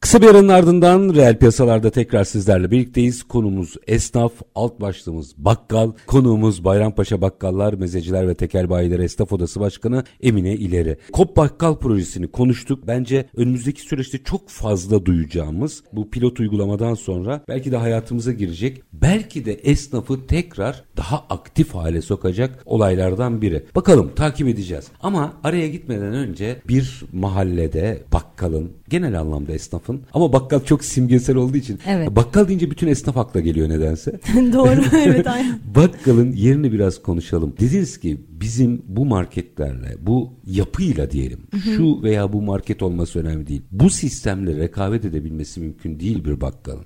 Kısa 0.03 0.21
bir 0.21 0.27
aranın 0.27 0.47
ardından 0.47 1.15
reel 1.15 1.37
piyasalarda 1.37 1.89
tekrar 1.89 2.23
sizlerle 2.23 2.71
birlikteyiz. 2.71 3.23
Konumuz 3.23 3.75
esnaf, 3.87 4.31
alt 4.55 4.81
başlığımız 4.81 5.33
bakkal, 5.37 5.91
konuğumuz 6.07 6.63
Bayrampaşa 6.63 7.21
Bakkallar, 7.21 7.73
Mezeciler 7.73 8.27
ve 8.27 8.35
Tekel 8.35 8.69
Bayiler 8.69 8.99
Esnaf 8.99 9.33
Odası 9.33 9.59
Başkanı 9.59 10.03
Emine 10.21 10.53
İleri. 10.53 10.97
Kop 11.11 11.37
Bakkal 11.37 11.75
projesini 11.75 12.27
konuştuk. 12.27 12.87
Bence 12.87 13.25
önümüzdeki 13.35 13.81
süreçte 13.81 14.23
çok 14.23 14.49
fazla 14.49 15.05
duyacağımız 15.05 15.83
bu 15.93 16.09
pilot 16.09 16.39
uygulamadan 16.39 16.93
sonra 16.93 17.41
belki 17.47 17.71
de 17.71 17.77
hayatımıza 17.77 18.31
girecek. 18.31 18.81
Belki 18.93 19.45
de 19.45 19.53
esnafı 19.53 20.27
tekrar 20.27 20.83
daha 20.97 21.25
aktif 21.29 21.75
hale 21.75 22.01
sokacak 22.01 22.63
olaylardan 22.65 23.41
biri. 23.41 23.65
Bakalım 23.75 24.11
takip 24.15 24.47
edeceğiz. 24.47 24.85
Ama 25.01 25.33
araya 25.43 25.67
gitmeden 25.67 26.13
önce 26.13 26.61
bir 26.67 27.03
mahallede 27.13 28.03
bakkalın 28.43 28.71
genel 28.89 29.19
anlamda 29.19 29.51
esnafın 29.51 30.01
ama 30.13 30.33
bakkal 30.33 30.59
çok 30.63 30.83
simgesel 30.83 31.35
olduğu 31.35 31.57
için 31.57 31.79
Evet. 31.87 32.15
bakkal 32.15 32.47
deyince 32.47 32.71
bütün 32.71 32.87
esnaf 32.87 33.17
akla 33.17 33.39
geliyor 33.39 33.69
nedense. 33.69 34.11
Doğru 34.53 34.81
evet 35.05 35.27
aynen. 35.27 35.59
Bakkalın 35.75 36.31
yerini 36.31 36.71
biraz 36.71 37.01
konuşalım. 37.01 37.53
Dediniz 37.59 37.99
ki 37.99 38.17
bizim 38.29 38.81
bu 38.87 39.05
marketlerle, 39.05 39.97
bu 40.01 40.33
yapıyla 40.45 41.11
diyelim, 41.11 41.39
şu 41.75 42.03
veya 42.03 42.33
bu 42.33 42.41
market 42.41 42.83
olması 42.83 43.19
önemli 43.19 43.47
değil. 43.47 43.61
Bu 43.71 43.89
sistemle 43.89 44.57
rekabet 44.57 45.05
edebilmesi 45.05 45.59
mümkün 45.59 45.99
değil 45.99 46.25
bir 46.25 46.41
bakkalın. 46.41 46.85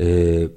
Ee, 0.00 0.48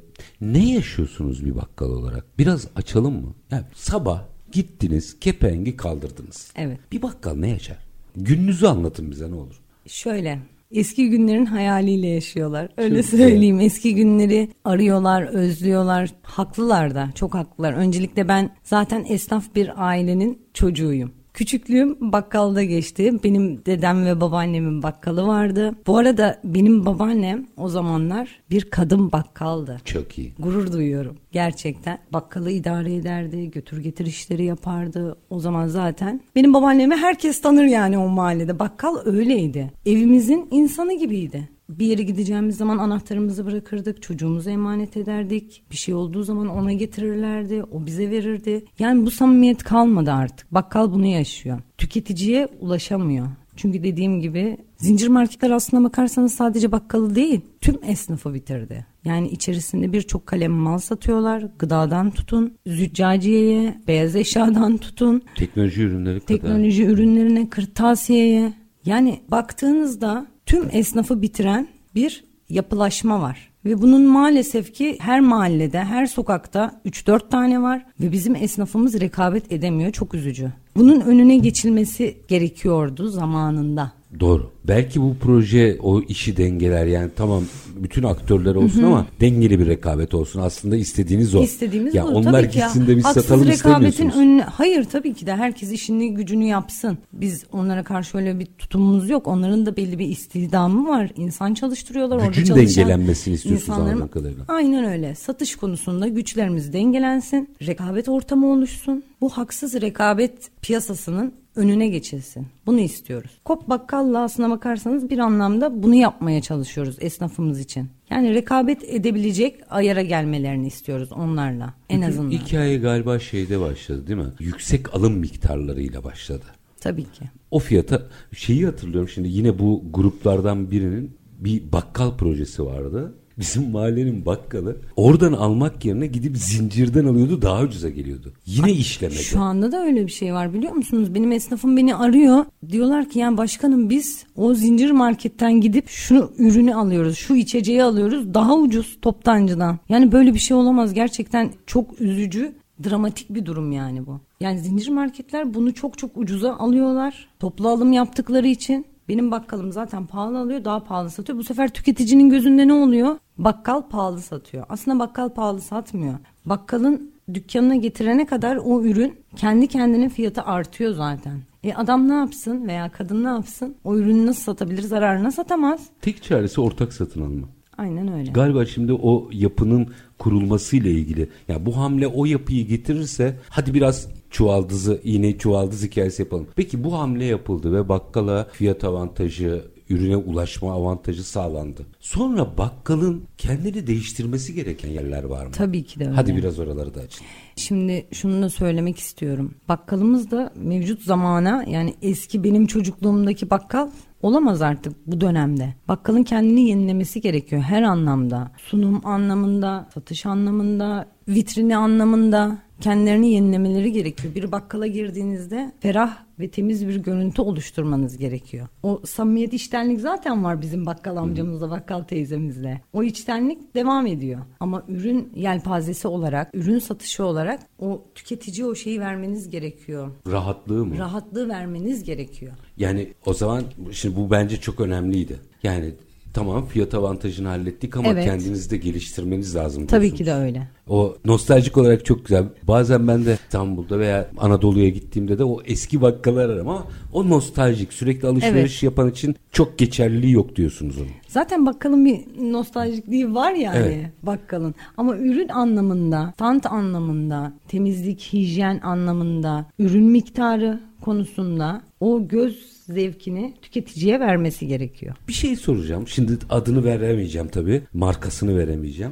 ne 0.41 0.73
yaşıyorsunuz 0.73 1.45
bir 1.45 1.55
bakkal 1.55 1.89
olarak? 1.89 2.25
Biraz 2.39 2.67
açalım 2.75 3.13
mı? 3.13 3.33
Yani 3.51 3.63
sabah 3.73 4.23
gittiniz, 4.51 5.19
kepengi 5.19 5.77
kaldırdınız. 5.77 6.51
Evet. 6.55 6.77
Bir 6.91 7.01
bakkal 7.01 7.35
ne 7.35 7.49
yaşar? 7.49 7.77
Gününüzü 8.15 8.65
anlatın 8.67 9.11
bize 9.11 9.31
ne 9.31 9.35
olur. 9.35 9.62
Şöyle 9.87 10.39
eski 10.71 11.09
günlerin 11.09 11.45
hayaliyle 11.45 12.07
yaşıyorlar. 12.07 12.69
Öyle 12.77 13.01
Çok 13.01 13.19
söyleyeyim. 13.19 13.59
Eski 13.59 13.95
günleri 13.95 14.49
arıyorlar, 14.65 15.23
özlüyorlar. 15.23 16.09
Haklılar 16.21 16.95
da, 16.95 17.09
çok 17.15 17.33
haklılar. 17.33 17.73
Öncelikle 17.73 18.27
ben 18.27 18.55
zaten 18.63 19.05
esnaf 19.09 19.55
bir 19.55 19.71
ailenin 19.87 20.41
çocuğuyum. 20.53 21.22
Küçüklüğüm 21.33 22.11
bakkalda 22.11 22.63
geçti. 22.63 23.13
Benim 23.23 23.65
dedem 23.65 24.05
ve 24.05 24.21
babaannemin 24.21 24.83
bakkalı 24.83 25.27
vardı. 25.27 25.75
Bu 25.87 25.97
arada 25.97 26.39
benim 26.43 26.85
babaannem 26.85 27.47
o 27.57 27.69
zamanlar 27.69 28.41
bir 28.49 28.61
kadın 28.61 29.11
bakkaldı. 29.11 29.81
Çok 29.85 30.17
iyi. 30.17 30.33
Gurur 30.39 30.71
duyuyorum 30.71 31.17
gerçekten. 31.31 31.99
Bakkalı 32.13 32.51
idare 32.51 32.95
ederdi, 32.95 33.51
götür 33.51 33.83
getir 33.83 34.05
işleri 34.05 34.45
yapardı. 34.45 35.17
O 35.29 35.39
zaman 35.39 35.67
zaten 35.67 36.21
benim 36.35 36.53
babaannemi 36.53 36.95
herkes 36.95 37.41
tanır 37.41 37.65
yani 37.65 37.97
o 37.97 38.07
mahallede. 38.07 38.59
Bakkal 38.59 38.97
öyleydi. 39.05 39.71
Evimizin 39.85 40.47
insanı 40.51 40.93
gibiydi. 40.99 41.49
Bir 41.79 41.85
yere 41.85 42.03
gideceğimiz 42.03 42.57
zaman 42.57 42.77
anahtarımızı 42.77 43.45
bırakırdık, 43.45 44.01
çocuğumuzu 44.01 44.49
emanet 44.49 44.97
ederdik. 44.97 45.63
Bir 45.71 45.75
şey 45.75 45.93
olduğu 45.95 46.23
zaman 46.23 46.47
ona 46.47 46.73
getirirlerdi, 46.73 47.63
o 47.71 47.85
bize 47.85 48.09
verirdi. 48.11 48.65
Yani 48.79 49.05
bu 49.05 49.11
samimiyet 49.11 49.63
kalmadı 49.63 50.11
artık. 50.11 50.53
Bakkal 50.53 50.91
bunu 50.93 51.05
yaşıyor. 51.05 51.59
Tüketiciye 51.77 52.47
ulaşamıyor. 52.59 53.27
Çünkü 53.55 53.83
dediğim 53.83 54.21
gibi 54.21 54.57
zincir 54.77 55.07
marketler 55.07 55.51
aslına 55.51 55.83
bakarsanız 55.83 56.33
sadece 56.33 56.71
bakkalı 56.71 57.15
değil 57.15 57.41
tüm 57.61 57.75
esnafı 57.87 58.33
bitirdi. 58.33 58.85
Yani 59.05 59.27
içerisinde 59.29 59.93
birçok 59.93 60.27
kalem 60.27 60.51
mal 60.51 60.77
satıyorlar. 60.77 61.45
Gıdadan 61.59 62.11
tutun, 62.11 62.53
züccaciyeye, 62.67 63.81
beyaz 63.87 64.15
eşyadan 64.15 64.77
tutun, 64.77 65.21
Teknoloji 65.35 65.81
ürünleri 65.81 66.19
kadar. 66.19 66.27
teknoloji 66.27 66.83
ürünlerine, 66.83 67.49
kırtasiyeye. 67.49 68.53
Yani 68.85 69.19
baktığınızda 69.31 70.25
tüm 70.45 70.69
esnafı 70.71 71.21
bitiren 71.21 71.67
bir 71.95 72.23
yapılaşma 72.49 73.21
var. 73.21 73.49
Ve 73.65 73.81
bunun 73.81 74.01
maalesef 74.01 74.73
ki 74.73 74.97
her 74.99 75.19
mahallede, 75.19 75.79
her 75.83 76.05
sokakta 76.05 76.81
3-4 76.85 77.29
tane 77.29 77.61
var 77.61 77.85
ve 77.99 78.11
bizim 78.11 78.35
esnafımız 78.35 78.99
rekabet 78.99 79.51
edemiyor. 79.51 79.91
Çok 79.91 80.13
üzücü. 80.13 80.51
Bunun 80.75 81.01
önüne 81.01 81.37
geçilmesi 81.37 82.17
gerekiyordu 82.27 83.07
zamanında. 83.07 83.91
Doğru. 84.19 84.51
Belki 84.67 85.01
bu 85.01 85.15
proje 85.21 85.77
o 85.81 86.01
işi 86.01 86.37
dengeler 86.37 86.85
yani 86.85 87.11
tamam 87.15 87.43
bütün 87.75 88.03
aktörler 88.03 88.55
olsun 88.55 88.83
ama 88.83 89.07
dengeli 89.21 89.59
bir 89.59 89.67
rekabet 89.67 90.13
olsun. 90.13 90.41
Aslında 90.41 90.75
istediğiniz 90.75 91.35
o. 91.35 91.43
İstediğimiz 91.43 91.95
ya 91.95 92.03
bu. 92.03 92.07
Onlar 92.07 92.31
tabii 92.31 92.49
ki 92.49 92.59
ya. 92.59 92.65
gitsin 92.65 92.87
de 92.87 92.97
biz 92.97 93.05
Haksız 93.05 93.25
satalım 93.25 93.47
rekabetin 93.47 94.09
önüne, 94.09 94.41
hayır 94.41 94.83
tabii 94.83 95.13
ki 95.13 95.25
de 95.25 95.35
herkes 95.35 95.71
işini 95.71 96.13
gücünü 96.13 96.45
yapsın. 96.45 96.97
Biz 97.13 97.43
onlara 97.51 97.83
karşı 97.83 98.17
öyle 98.17 98.39
bir 98.39 98.45
tutumumuz 98.45 99.09
yok. 99.09 99.27
Onların 99.27 99.65
da 99.65 99.77
belli 99.77 99.99
bir 99.99 100.07
istihdamı 100.07 100.87
var. 100.87 101.11
İnsan 101.17 101.53
çalıştırıyorlar. 101.53 102.15
orada 102.17 102.27
Gücün 102.27 102.43
çalışan 102.43 102.67
dengelenmesini 102.67 103.33
istiyorsunuz 103.33 103.79
anladığım 103.79 104.07
kadarıyla. 104.07 104.45
Aynen 104.47 104.85
öyle. 104.85 105.15
Satış 105.15 105.55
konusunda 105.55 106.07
güçlerimiz 106.07 106.73
dengelensin. 106.73 107.49
Rekabet 107.67 108.09
ortamı 108.09 108.47
oluşsun. 108.47 109.03
Bu 109.21 109.29
haksız 109.29 109.81
rekabet 109.81 110.33
piyasasının 110.61 111.33
önüne 111.55 111.87
geçilsin. 111.87 112.47
Bunu 112.65 112.79
istiyoruz. 112.79 113.31
Kop 113.45 113.69
bakkalla 113.69 114.23
aslına 114.23 114.49
bakarsanız 114.49 115.09
bir 115.09 115.17
anlamda 115.17 115.83
bunu 115.83 115.95
yapmaya 115.95 116.41
çalışıyoruz 116.41 116.95
esnafımız 116.99 117.59
için. 117.59 117.89
Yani 118.09 118.33
rekabet 118.33 118.83
edebilecek 118.83 119.59
ayara 119.69 120.01
gelmelerini 120.01 120.67
istiyoruz 120.67 121.11
onlarla 121.11 121.73
en 121.89 122.01
Bütün 122.01 122.09
azından. 122.11 122.31
Hikaye 122.31 122.77
galiba 122.77 123.19
şeyde 123.19 123.59
başladı 123.59 124.07
değil 124.07 124.19
mi? 124.19 124.33
Yüksek 124.39 124.95
alım 124.95 125.13
miktarlarıyla 125.13 126.03
başladı. 126.03 126.45
Tabii 126.81 127.03
ki. 127.03 127.29
O 127.51 127.59
fiyata 127.59 128.01
şeyi 128.35 128.65
hatırlıyorum 128.65 129.09
şimdi 129.09 129.29
yine 129.29 129.59
bu 129.59 129.83
gruplardan 129.93 130.71
birinin 130.71 131.17
bir 131.39 131.71
bakkal 131.71 132.17
projesi 132.17 132.65
vardı. 132.65 133.15
Bizim 133.39 133.71
mahallenin 133.71 134.25
bakkalı 134.25 134.77
oradan 134.95 135.33
almak 135.33 135.85
yerine 135.85 136.07
gidip 136.07 136.37
zincirden 136.37 137.05
alıyordu 137.05 137.41
daha 137.41 137.61
ucuza 137.61 137.89
geliyordu. 137.89 138.33
Yine 138.45 138.71
işlemedi. 138.71 139.17
Şu 139.17 139.39
anda 139.39 139.71
da 139.71 139.83
öyle 139.83 140.05
bir 140.07 140.11
şey 140.11 140.33
var 140.33 140.53
biliyor 140.53 140.73
musunuz? 140.73 141.15
Benim 141.15 141.31
esnafım 141.31 141.77
beni 141.77 141.95
arıyor. 141.95 142.45
Diyorlar 142.69 143.09
ki 143.09 143.19
yani 143.19 143.37
başkanım 143.37 143.89
biz 143.89 144.25
o 144.35 144.53
zincir 144.53 144.91
marketten 144.91 145.61
gidip 145.61 145.89
şu 145.89 146.31
ürünü 146.37 146.75
alıyoruz. 146.75 147.17
Şu 147.17 147.35
içeceği 147.35 147.83
alıyoruz 147.83 148.33
daha 148.33 148.57
ucuz 148.57 148.97
toptancıdan. 149.01 149.79
Yani 149.89 150.11
böyle 150.11 150.33
bir 150.33 150.39
şey 150.39 150.57
olamaz. 150.57 150.93
Gerçekten 150.93 151.51
çok 151.65 152.01
üzücü 152.01 152.51
dramatik 152.83 153.29
bir 153.29 153.45
durum 153.45 153.71
yani 153.71 154.05
bu. 154.05 154.21
Yani 154.39 154.59
zincir 154.59 154.89
marketler 154.89 155.53
bunu 155.53 155.73
çok 155.73 155.97
çok 155.97 156.17
ucuza 156.17 156.55
alıyorlar. 156.55 157.27
Toplu 157.39 157.69
alım 157.69 157.93
yaptıkları 157.93 158.47
için. 158.47 158.85
Benim 159.09 159.31
bakkalım 159.31 159.71
zaten 159.71 160.05
pahalı 160.05 160.39
alıyor 160.39 160.65
daha 160.65 160.83
pahalı 160.83 161.09
satıyor. 161.09 161.39
Bu 161.39 161.43
sefer 161.43 161.69
tüketicinin 161.69 162.29
gözünde 162.29 162.67
ne 162.67 162.73
oluyor? 162.73 163.17
Bakkal 163.37 163.81
pahalı 163.89 164.21
satıyor. 164.21 164.65
Aslında 164.69 164.99
bakkal 164.99 165.29
pahalı 165.29 165.61
satmıyor. 165.61 166.15
Bakkalın 166.45 167.13
dükkanına 167.33 167.75
getirene 167.75 168.25
kadar 168.25 168.55
o 168.55 168.83
ürün 168.83 169.15
kendi 169.35 169.67
kendinin 169.67 170.09
fiyatı 170.09 170.41
artıyor 170.41 170.93
zaten. 170.93 171.41
E 171.63 171.73
adam 171.73 172.09
ne 172.09 172.13
yapsın 172.13 172.67
veya 172.67 172.91
kadın 172.91 173.23
ne 173.23 173.27
yapsın? 173.27 173.75
O 173.83 173.95
ürünü 173.95 174.25
nasıl 174.25 174.41
satabilir? 174.41 174.81
Zararına 174.81 175.31
satamaz. 175.31 175.87
Tek 176.01 176.23
çaresi 176.23 176.61
ortak 176.61 176.93
satın 176.93 177.21
alma. 177.21 177.47
Aynen 177.77 178.13
öyle. 178.13 178.31
Galiba 178.31 178.65
şimdi 178.65 178.93
o 178.93 179.29
yapının 179.31 179.87
kurulmasıyla 180.19 180.91
ilgili. 180.91 181.29
Yani 181.47 181.65
bu 181.65 181.77
hamle 181.77 182.07
o 182.07 182.25
yapıyı 182.25 182.67
getirirse 182.67 183.39
hadi 183.49 183.73
biraz 183.73 184.07
çuvaldızı, 184.29 185.01
iğne 185.03 185.37
çuvaldız 185.37 185.83
hikayesi 185.83 186.21
yapalım. 186.21 186.47
Peki 186.55 186.83
bu 186.83 186.99
hamle 186.99 187.25
yapıldı 187.25 187.73
ve 187.73 187.89
bakkala 187.89 188.47
fiyat 188.51 188.83
avantajı, 188.83 189.65
ürüne 189.89 190.17
ulaşma 190.17 190.73
avantajı 190.73 191.23
sağlandı. 191.23 191.85
Sonra 191.99 192.57
bakkalın 192.57 193.23
kendini 193.37 193.87
değiştirmesi 193.87 194.53
gereken 194.53 194.89
yerler 194.89 195.23
var 195.23 195.45
mı? 195.45 195.51
Tabii 195.51 195.83
ki 195.83 195.99
de 195.99 196.03
öyle. 196.03 196.15
Hadi 196.15 196.35
biraz 196.35 196.59
oraları 196.59 196.95
da 196.95 197.01
açın. 197.01 197.25
Şimdi 197.55 198.05
şunu 198.11 198.41
da 198.41 198.49
söylemek 198.49 198.99
istiyorum. 198.99 199.55
Bakkalımız 199.69 200.31
da 200.31 200.53
mevcut 200.55 201.01
zamana 201.01 201.63
yani 201.67 201.93
eski 202.01 202.43
benim 202.43 202.67
çocukluğumdaki 202.67 203.49
bakkal 203.49 203.89
olamaz 204.21 204.61
artık 204.61 205.07
bu 205.07 205.21
dönemde. 205.21 205.73
Bakkalın 205.87 206.23
kendini 206.23 206.69
yenilemesi 206.69 207.21
gerekiyor 207.21 207.61
her 207.61 207.83
anlamda. 207.83 208.51
Sunum 208.57 209.05
anlamında, 209.05 209.89
satış 209.93 210.25
anlamında, 210.25 211.07
vitrini 211.27 211.77
anlamında 211.77 212.57
kendilerini 212.83 213.31
yenilemeleri 213.31 213.91
gerekiyor. 213.91 214.35
Bir 214.35 214.51
bakkala 214.51 214.87
girdiğinizde 214.87 215.71
ferah 215.79 216.17
ve 216.39 216.47
temiz 216.47 216.87
bir 216.87 216.95
görüntü 216.95 217.41
oluşturmanız 217.41 218.17
gerekiyor. 218.17 218.67
O 218.83 219.01
samimiyet 219.05 219.53
içtenlik 219.53 219.99
zaten 219.99 220.43
var 220.43 220.61
bizim 220.61 220.85
bakkal 220.85 221.17
amcamızla, 221.17 221.69
bakkal 221.69 222.03
teyzemizle. 222.03 222.81
O 222.93 223.03
içtenlik 223.03 223.75
devam 223.75 224.07
ediyor. 224.07 224.41
Ama 224.59 224.83
ürün 224.87 225.31
yelpazesi 225.35 226.07
olarak, 226.07 226.49
ürün 226.53 226.79
satışı 226.79 227.25
olarak 227.25 227.59
o 227.79 228.05
tüketiciye 228.15 228.67
o 228.67 228.75
şeyi 228.75 228.99
vermeniz 228.99 229.49
gerekiyor. 229.49 230.11
Rahatlığı 230.31 230.85
mı? 230.85 230.97
Rahatlığı 230.97 231.49
vermeniz 231.49 232.03
gerekiyor. 232.03 232.53
Yani 232.77 233.13
o 233.25 233.33
zaman 233.33 233.63
şimdi 233.91 234.15
bu 234.15 234.31
bence 234.31 234.57
çok 234.57 234.79
önemliydi. 234.79 235.39
Yani 235.63 235.93
tamam 236.33 236.65
fiyat 236.65 236.93
avantajını 236.93 237.47
hallettik 237.47 237.97
ama 237.97 238.09
Evet. 238.09 238.25
kendinizi 238.25 238.69
de 238.71 238.77
geliştirmeniz 238.77 239.55
lazım. 239.55 239.87
Tabii 239.87 240.01
diyorsunuz. 240.01 240.17
ki 240.19 240.25
de 240.25 240.33
öyle. 240.33 240.67
O 240.89 241.15
nostaljik 241.25 241.77
olarak 241.77 242.05
çok 242.05 242.25
güzel. 242.25 242.43
Bazen 242.63 243.07
ben 243.07 243.25
de 243.25 243.37
İstanbul'da 243.45 243.99
veya 243.99 244.29
Anadolu'ya 244.37 244.89
gittiğimde 244.89 245.39
de 245.39 245.43
o 245.43 245.61
eski 245.65 246.01
bakkalar 246.01 246.45
ararım 246.49 246.69
ama 246.69 246.87
o 247.13 247.29
nostaljik 247.29 247.93
sürekli 247.93 248.27
alışveriş 248.27 248.73
Evet. 248.73 248.83
yapan 248.83 249.09
için 249.09 249.35
çok 249.51 249.77
geçerliliği 249.77 250.33
yok 250.33 250.55
diyorsunuz 250.55 250.97
onu. 250.97 251.07
Zaten 251.27 251.65
bakkalın 251.65 252.05
bir 252.05 252.19
nostaljikliği 252.51 253.33
var 253.33 253.51
yani 253.53 253.77
Evet. 253.77 254.05
bakkalın. 254.23 254.75
Ama 254.97 255.17
ürün 255.17 255.47
anlamında, 255.49 256.33
stand 256.35 256.63
anlamında, 256.63 257.53
temizlik, 257.67 258.29
hijyen 258.33 258.79
anlamında, 258.83 259.65
ürün 259.79 260.03
miktarı 260.05 260.79
konusunda 261.01 261.81
o 261.99 262.27
göz 262.27 262.72
zevkini 262.85 263.53
tüketiciye 263.61 264.19
vermesi 264.19 264.67
gerekiyor. 264.67 265.15
Bir 265.27 265.33
şey 265.33 265.55
soracağım. 265.55 266.07
Şimdi 266.07 266.37
adını 266.49 266.83
veremeyeceğim 266.83 267.47
tabii. 267.47 267.81
Markasını 267.93 268.57
veremeyeceğim. 268.59 269.11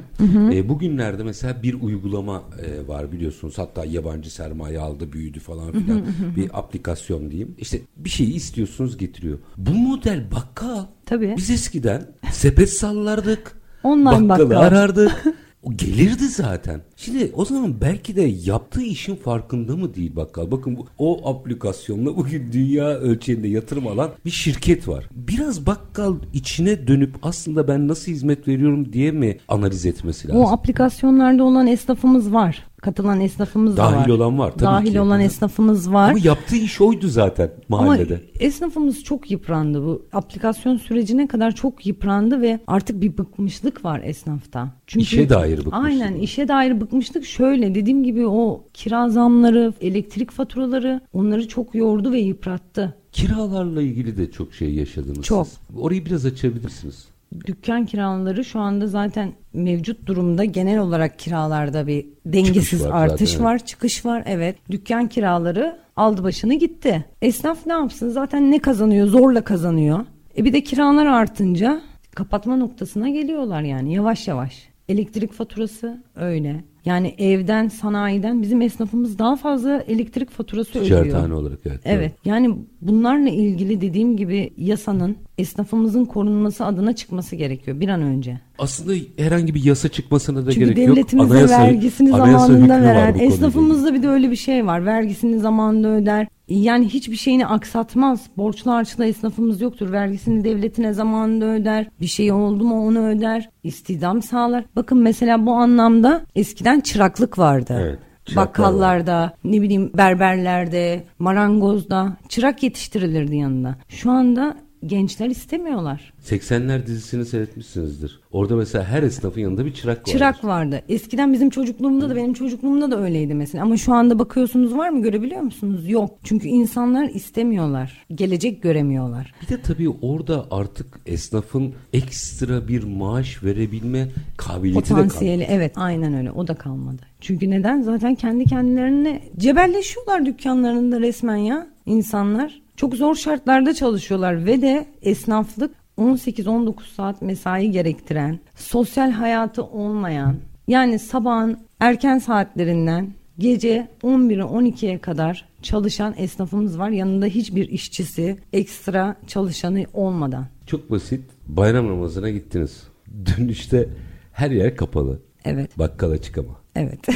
E, 0.52 0.68
bugünlerde 0.68 1.22
mesela 1.22 1.62
bir 1.62 1.82
uygulama 1.82 2.42
e, 2.66 2.88
var 2.88 3.12
biliyorsunuz. 3.12 3.58
Hatta 3.58 3.84
yabancı 3.84 4.34
sermaye 4.34 4.78
aldı, 4.78 5.12
büyüdü 5.12 5.40
falan 5.40 5.72
filan. 5.72 6.02
bir 6.36 6.58
aplikasyon 6.58 7.30
diyeyim. 7.30 7.54
İşte 7.58 7.80
bir 7.96 8.10
şeyi 8.10 8.34
istiyorsunuz 8.34 8.96
getiriyor. 8.96 9.38
Bu 9.56 9.70
model 9.74 10.24
bakkal. 10.34 10.86
Tabii. 11.06 11.34
Biz 11.36 11.50
eskiden 11.50 12.06
sepet 12.32 12.70
sallardık. 12.70 13.62
Online 13.82 14.28
bakkalı 14.28 14.50
bakkal. 14.50 14.66
arardık. 14.66 15.24
O 15.62 15.72
gelirdi 15.76 16.28
zaten. 16.28 16.80
Şimdi 16.96 17.32
o 17.34 17.44
zaman 17.44 17.74
belki 17.80 18.16
de 18.16 18.22
yaptığı 18.22 18.82
işin 18.82 19.16
farkında 19.16 19.76
mı 19.76 19.94
değil 19.94 20.16
bakkal? 20.16 20.50
Bakın 20.50 20.76
bu, 20.76 20.86
o 20.98 21.30
aplikasyonla 21.30 22.16
bugün 22.16 22.52
dünya 22.52 22.88
ölçeğinde 22.88 23.48
yatırım 23.48 23.86
alan 23.86 24.10
bir 24.24 24.30
şirket 24.30 24.88
var. 24.88 25.08
Biraz 25.12 25.66
bakkal 25.66 26.16
içine 26.32 26.86
dönüp 26.86 27.14
aslında 27.22 27.68
ben 27.68 27.88
nasıl 27.88 28.12
hizmet 28.12 28.48
veriyorum 28.48 28.92
diye 28.92 29.12
mi 29.12 29.38
analiz 29.48 29.86
etmesi 29.86 30.28
lazım? 30.28 30.42
O 30.42 30.48
aplikasyonlarda 30.48 31.44
olan 31.44 31.66
esnafımız 31.66 32.32
var. 32.32 32.71
Katılan 32.82 33.20
esnafımız 33.20 33.76
da 33.76 33.84
var. 33.86 33.92
Dahil 33.92 34.10
olan 34.10 34.38
var, 34.38 34.50
tabii 34.52 34.64
Dahil 34.64 34.92
ki. 34.92 35.00
olan 35.00 35.18
Hı. 35.18 35.22
esnafımız 35.22 35.92
var. 35.92 36.10
Ama 36.10 36.18
yaptığı 36.22 36.56
iş 36.56 36.80
oydu 36.80 37.08
zaten 37.08 37.50
mahallede. 37.68 38.14
Ama 38.14 38.22
esnafımız 38.40 39.04
çok 39.04 39.30
yıprandı 39.30 39.82
bu 39.84 40.06
aplikasyon 40.12 40.76
sürecine 40.76 41.26
kadar 41.28 41.52
çok 41.54 41.86
yıprandı 41.86 42.40
ve 42.42 42.60
artık 42.66 43.00
bir 43.00 43.18
bıkmışlık 43.18 43.84
var 43.84 44.00
esnafta. 44.04 44.68
Çünkü 44.86 45.02
İşe 45.02 45.28
dair 45.28 45.58
bıkmışlık 45.58 45.84
Aynen 45.84 46.14
işe 46.14 46.48
dair 46.48 46.80
bıkmışlık 46.80 47.24
şöyle 47.24 47.74
dediğim 47.74 48.04
gibi 48.04 48.26
o 48.26 48.64
kira 48.74 49.08
zamları, 49.08 49.72
elektrik 49.80 50.30
faturaları 50.30 51.00
onları 51.12 51.48
çok 51.48 51.74
yordu 51.74 52.12
ve 52.12 52.18
yıprattı. 52.20 52.94
Kiralarla 53.12 53.82
ilgili 53.82 54.16
de 54.16 54.30
çok 54.30 54.54
şey 54.54 54.74
yaşadınız 54.74 55.22
Çok. 55.22 55.46
siz. 55.46 55.58
Orayı 55.76 56.06
biraz 56.06 56.26
açabilirsiniz. 56.26 57.11
Dükkan 57.46 57.86
kiraları 57.86 58.44
şu 58.44 58.60
anda 58.60 58.86
zaten 58.86 59.32
mevcut 59.52 60.06
durumda 60.06 60.44
genel 60.44 60.78
olarak 60.78 61.18
kiralarda 61.18 61.86
bir 61.86 62.06
dengesiz 62.26 62.70
Çıkış 62.70 62.82
var 62.82 63.02
artış 63.02 63.30
zaten, 63.30 63.44
var, 63.44 63.58
çıkış 63.58 64.06
var. 64.06 64.22
Evet. 64.26 64.56
Dükkan 64.70 65.08
kiraları 65.08 65.78
aldı 65.96 66.22
başını 66.24 66.54
gitti. 66.54 67.04
Esnaf 67.22 67.66
ne 67.66 67.72
yapsın? 67.72 68.10
Zaten 68.10 68.50
ne 68.50 68.58
kazanıyor? 68.58 69.06
Zorla 69.06 69.44
kazanıyor. 69.44 70.06
E 70.38 70.44
bir 70.44 70.52
de 70.52 70.62
kiralar 70.62 71.06
artınca 71.06 71.82
kapatma 72.14 72.56
noktasına 72.56 73.08
geliyorlar 73.08 73.62
yani 73.62 73.94
yavaş 73.94 74.28
yavaş. 74.28 74.68
Elektrik 74.88 75.32
faturası 75.32 76.02
öyle. 76.16 76.64
Yani 76.84 77.14
evden, 77.18 77.68
sanayiden 77.68 78.42
bizim 78.42 78.62
esnafımız 78.62 79.18
daha 79.18 79.36
fazla 79.36 79.84
elektrik 79.88 80.30
faturası 80.30 80.70
ödüyor. 80.78 80.84
Ticarethane 81.04 81.34
olarak 81.34 81.58
evet. 81.66 81.80
Evet 81.84 82.12
yani 82.24 82.56
bunlarla 82.80 83.28
ilgili 83.28 83.80
dediğim 83.80 84.16
gibi 84.16 84.52
yasanın 84.56 85.16
esnafımızın 85.38 86.04
korunması 86.04 86.64
adına 86.66 86.92
çıkması 86.92 87.36
gerekiyor 87.36 87.80
bir 87.80 87.88
an 87.88 88.02
önce. 88.02 88.40
Aslında 88.58 88.92
herhangi 89.16 89.54
bir 89.54 89.64
yasa 89.64 89.88
çıkmasına 89.88 90.46
da 90.46 90.52
Çünkü 90.52 90.72
gerek 90.72 90.88
yok. 90.88 90.96
devletimize 90.96 91.34
Anayasa- 91.34 91.62
vergisini 91.62 92.14
anayasa 92.14 92.46
zamanında 92.46 92.80
veren 92.82 93.18
esnafımızda 93.18 93.94
bir 93.94 94.02
de 94.02 94.08
öyle 94.08 94.30
bir 94.30 94.36
şey 94.36 94.66
var. 94.66 94.86
Vergisini 94.86 95.38
zamanında 95.38 95.88
öder. 95.88 96.26
Yani 96.48 96.88
hiçbir 96.88 97.16
şeyini 97.16 97.46
aksatmaz. 97.46 98.20
Borçlu 98.36 98.70
harçlı 98.70 99.06
esnafımız 99.06 99.60
yoktur. 99.60 99.92
Vergisini 99.92 100.44
devletine 100.44 100.92
zamanında 100.92 101.44
öder. 101.44 101.86
Bir 102.00 102.06
şey 102.06 102.32
oldu 102.32 102.64
mu 102.64 102.86
onu 102.86 103.06
öder. 103.08 103.50
İstihdam 103.64 104.22
sağlar. 104.22 104.64
Bakın 104.76 104.98
mesela 104.98 105.46
bu 105.46 105.52
anlamda 105.52 106.01
eskiden 106.34 106.80
çıraklık 106.80 107.38
vardı. 107.38 107.78
Evet, 107.80 107.98
çıraklar 108.24 108.46
Bakkallarda, 108.46 109.32
ne 109.44 109.62
bileyim 109.62 109.90
berberlerde, 109.94 111.04
marangozda 111.18 112.16
çırak 112.28 112.62
yetiştirilirdi 112.62 113.36
yanında. 113.36 113.76
Şu 113.88 114.10
anda 114.10 114.56
gençler 114.86 115.30
istemiyorlar. 115.30 116.12
80'ler 116.24 116.86
dizisini 116.86 117.24
seyretmişsinizdir. 117.24 118.20
Orada 118.32 118.56
mesela 118.56 118.84
her 118.84 119.02
esnafın 119.02 119.40
yanında 119.40 119.66
bir 119.66 119.74
çırak 119.74 119.98
var. 119.98 120.12
Çırak 120.12 120.44
vardı. 120.44 120.82
Eskiden 120.88 121.32
bizim 121.32 121.50
çocukluğumda 121.50 122.10
da 122.10 122.16
benim 122.16 122.34
çocukluğumda 122.34 122.90
da 122.90 123.00
öyleydi 123.00 123.34
mesela. 123.34 123.64
Ama 123.64 123.76
şu 123.76 123.94
anda 123.94 124.18
bakıyorsunuz 124.18 124.76
var 124.76 124.88
mı 124.88 125.02
görebiliyor 125.02 125.40
musunuz? 125.40 125.88
Yok. 125.88 126.18
Çünkü 126.24 126.48
insanlar 126.48 127.08
istemiyorlar. 127.08 128.06
Gelecek 128.14 128.62
göremiyorlar. 128.62 129.34
Bir 129.42 129.48
de 129.48 129.62
tabii 129.62 129.88
orada 129.88 130.46
artık 130.50 131.00
esnafın 131.06 131.74
ekstra 131.92 132.68
bir 132.68 132.84
maaş 132.84 133.42
verebilme 133.44 134.08
kabiliyeti 134.36 134.84
de 134.84 134.88
kalmadı. 134.88 135.08
Potansiyeli 135.08 135.46
evet 135.48 135.72
aynen 135.76 136.14
öyle 136.14 136.30
o 136.30 136.48
da 136.48 136.54
kalmadı. 136.54 137.02
Çünkü 137.20 137.50
neden? 137.50 137.82
Zaten 137.82 138.14
kendi 138.14 138.44
kendilerine 138.44 139.22
cebelleşiyorlar 139.38 140.26
dükkanlarında 140.26 141.00
resmen 141.00 141.36
ya 141.36 141.66
insanlar. 141.86 142.61
Çok 142.82 142.94
zor 142.94 143.14
şartlarda 143.14 143.74
çalışıyorlar 143.74 144.46
ve 144.46 144.62
de 144.62 144.86
esnaflık 145.02 145.74
18-19 145.98 146.74
saat 146.96 147.22
mesai 147.22 147.70
gerektiren, 147.70 148.40
sosyal 148.56 149.10
hayatı 149.10 149.64
olmayan, 149.64 150.36
yani 150.68 150.98
sabahın 150.98 151.58
erken 151.80 152.18
saatlerinden 152.18 153.12
gece 153.38 153.88
11'e 154.02 154.42
12'ye 154.42 154.98
kadar 154.98 155.48
çalışan 155.62 156.14
esnafımız 156.16 156.78
var. 156.78 156.90
Yanında 156.90 157.26
hiçbir 157.26 157.68
işçisi, 157.68 158.38
ekstra 158.52 159.16
çalışanı 159.26 159.84
olmadan. 159.92 160.46
Çok 160.66 160.90
basit. 160.90 161.24
Bayram 161.46 161.88
namazına 161.88 162.30
gittiniz. 162.30 162.82
Dönüşte 163.26 163.88
her 164.32 164.50
yer 164.50 164.76
kapalı. 164.76 165.20
Evet. 165.44 165.78
Bakkala 165.78 166.22
çıkama. 166.22 166.60
Evet. 166.76 167.08